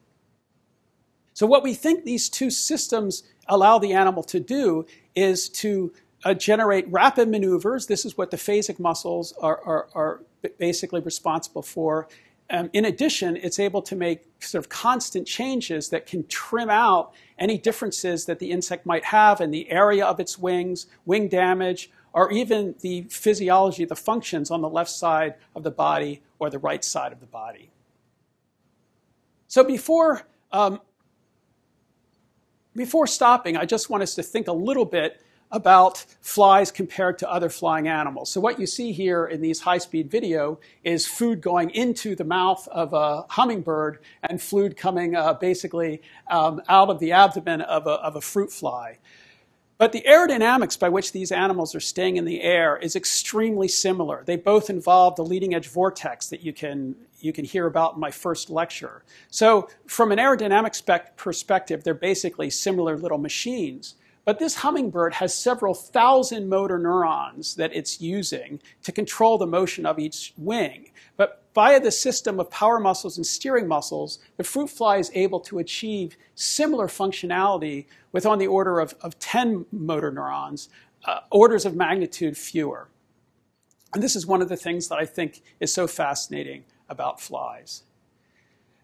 So, 1.33 1.45
what 1.45 1.63
we 1.63 1.73
think 1.73 2.03
these 2.03 2.29
two 2.29 2.49
systems 2.49 3.23
allow 3.47 3.79
the 3.79 3.93
animal 3.93 4.23
to 4.23 4.39
do 4.39 4.85
is 5.15 5.49
to 5.49 5.93
uh, 6.25 6.33
generate 6.33 6.91
rapid 6.91 7.29
maneuvers. 7.29 7.87
This 7.87 8.05
is 8.05 8.17
what 8.17 8.31
the 8.31 8.37
phasic 8.37 8.79
muscles 8.79 9.33
are, 9.41 9.61
are, 9.63 9.87
are 9.95 10.21
basically 10.57 11.01
responsible 11.01 11.61
for. 11.61 12.07
Um, 12.51 12.69
in 12.73 12.83
addition, 12.83 13.37
it's 13.37 13.59
able 13.59 13.81
to 13.83 13.95
make 13.95 14.25
sort 14.39 14.63
of 14.63 14.69
constant 14.69 15.27
changes 15.27 15.89
that 15.89 16.07
can 16.07 16.25
trim 16.27 16.69
out 16.69 17.13
any 17.37 17.57
differences 17.59 18.25
that 18.25 18.39
the 18.39 18.49
insect 18.51 18.85
might 18.85 19.05
have 19.05 19.39
in 19.39 19.51
the 19.51 19.69
area 19.69 20.03
of 20.03 20.19
its 20.19 20.37
wings, 20.37 20.87
wing 21.05 21.27
damage, 21.27 21.91
or 22.13 22.31
even 22.31 22.75
the 22.81 23.03
physiology, 23.09 23.85
the 23.85 23.95
functions 23.95 24.51
on 24.51 24.61
the 24.61 24.69
left 24.69 24.89
side 24.89 25.35
of 25.55 25.63
the 25.63 25.71
body 25.71 26.21
or 26.39 26.49
the 26.49 26.59
right 26.59 26.83
side 26.83 27.11
of 27.11 27.19
the 27.19 27.25
body. 27.25 27.69
So 29.47 29.63
before, 29.63 30.23
um, 30.51 30.79
before 32.75 33.07
stopping, 33.07 33.57
I 33.57 33.65
just 33.65 33.89
want 33.89 34.03
us 34.03 34.15
to 34.15 34.23
think 34.23 34.47
a 34.47 34.53
little 34.53 34.85
bit 34.85 35.21
about 35.51 36.05
flies 36.21 36.71
compared 36.71 37.17
to 37.17 37.29
other 37.29 37.49
flying 37.49 37.87
animals. 37.87 38.29
So 38.29 38.39
what 38.39 38.59
you 38.59 38.67
see 38.67 38.91
here 38.91 39.25
in 39.25 39.41
these 39.41 39.59
high-speed 39.59 40.11
video 40.11 40.59
is 40.83 41.07
food 41.07 41.41
going 41.41 41.71
into 41.71 42.15
the 42.15 42.23
mouth 42.23 42.67
of 42.67 42.93
a 42.93 43.23
hummingbird 43.29 43.99
and 44.21 44.39
food 44.39 44.77
coming 44.77 45.15
uh, 45.15 45.33
basically 45.33 46.03
um, 46.29 46.61
out 46.69 46.89
of 46.89 46.99
the 46.99 47.11
abdomen 47.13 47.61
of 47.61 47.87
a, 47.87 47.91
of 47.91 48.15
a 48.15 48.21
fruit 48.21 48.51
fly. 48.51 48.99
But 49.79 49.93
the 49.93 50.03
aerodynamics 50.05 50.77
by 50.77 50.89
which 50.89 51.13
these 51.13 51.31
animals 51.31 51.73
are 51.73 51.79
staying 51.79 52.17
in 52.17 52.25
the 52.25 52.41
air 52.41 52.75
is 52.75 52.97
extremely 52.97 53.69
similar. 53.69 54.23
They 54.25 54.35
both 54.35 54.69
involve 54.69 55.15
the 55.15 55.23
leading 55.23 55.55
edge 55.55 55.69
vortex 55.69 56.27
that 56.27 56.43
you 56.43 56.51
can, 56.51 56.95
you 57.21 57.31
can 57.31 57.45
hear 57.45 57.65
about 57.65 57.93
in 57.93 58.01
my 58.01 58.11
first 58.11 58.49
lecture. 58.49 59.03
So 59.31 59.69
from 59.87 60.11
an 60.11 60.19
aerodynamic 60.19 61.15
perspective, 61.15 61.85
they're 61.85 61.93
basically 61.93 62.49
similar 62.49 62.97
little 62.97 63.17
machines. 63.17 63.95
But 64.25 64.37
this 64.37 64.55
hummingbird 64.55 65.13
has 65.13 65.33
several 65.33 65.73
thousand 65.73 66.49
motor 66.49 66.77
neurons 66.77 67.55
that 67.55 67.73
it's 67.73 68.01
using 68.01 68.59
to 68.83 68.91
control 68.91 69.37
the 69.37 69.47
motion 69.47 69.85
of 69.85 69.97
each 69.97 70.33
wing. 70.37 70.91
But 71.15 71.41
via 71.55 71.79
the 71.79 71.91
system 71.91 72.37
of 72.39 72.51
power 72.51 72.79
muscles 72.81 73.15
and 73.15 73.25
steering 73.25 73.67
muscles, 73.67 74.19
the 74.35 74.43
fruit 74.43 74.69
fly 74.69 74.97
is 74.97 75.09
able 75.15 75.39
to 75.39 75.59
achieve 75.59 76.17
similar 76.35 76.87
functionality 76.87 77.85
with 78.11 78.25
on 78.25 78.39
the 78.39 78.47
order 78.47 78.79
of, 78.79 78.95
of 79.01 79.19
10 79.19 79.65
motor 79.71 80.11
neurons, 80.11 80.69
uh, 81.05 81.19
orders 81.31 81.65
of 81.65 81.75
magnitude 81.75 82.37
fewer. 82.37 82.89
And 83.93 84.03
this 84.03 84.15
is 84.15 84.25
one 84.25 84.41
of 84.41 84.49
the 84.49 84.57
things 84.57 84.87
that 84.89 84.99
I 84.99 85.05
think 85.05 85.41
is 85.59 85.73
so 85.73 85.87
fascinating 85.87 86.63
about 86.87 87.19
flies. 87.19 87.83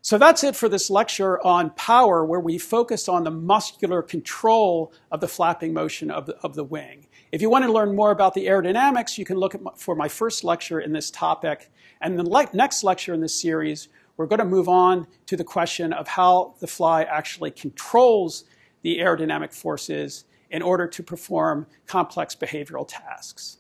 So 0.02 0.20
that's 0.20 0.44
it 0.44 0.56
for 0.56 0.70
this 0.70 0.92
lecture 0.92 1.44
on 1.44 1.72
power, 1.72 2.24
where 2.24 2.40
we 2.40 2.60
focused 2.60 3.10
on 3.10 3.24
the 3.24 3.32
muscular 3.32 4.04
control 4.04 4.94
of 5.12 5.20
the 5.20 5.28
flapping 5.28 5.74
motion 5.74 6.12
of 6.12 6.28
the, 6.28 6.38
of 6.44 6.54
the 6.54 6.64
wing. 6.64 7.08
If 7.32 7.42
you 7.42 7.50
want 7.50 7.66
to 7.66 7.72
learn 7.72 7.96
more 7.96 8.12
about 8.12 8.36
the 8.36 8.46
aerodynamics, 8.46 9.18
you 9.18 9.26
can 9.26 9.38
look 9.38 9.60
my, 9.60 9.72
for 9.76 9.96
my 9.96 10.08
first 10.08 10.44
lecture 10.44 10.80
in 10.80 10.94
this 10.94 11.10
topic. 11.10 11.72
And 12.02 12.20
the 12.20 12.30
le- 12.30 12.50
next 12.54 12.84
lecture 12.84 13.16
in 13.16 13.22
this 13.22 13.42
series, 13.42 13.90
we're 14.16 14.28
going 14.28 14.40
to 14.40 14.46
move 14.46 14.70
on 14.70 15.08
to 15.26 15.36
the 15.36 15.44
question 15.44 15.92
of 15.92 16.08
how 16.08 16.54
the 16.60 16.68
fly 16.68 17.02
actually 17.02 17.50
controls 17.50 18.44
the 18.86 19.00
aerodynamic 19.00 19.52
forces 19.52 20.26
in 20.52 20.62
order 20.62 20.86
to 20.86 21.02
perform 21.02 21.66
complex 21.88 22.36
behavioral 22.36 22.88
tasks. 22.88 23.58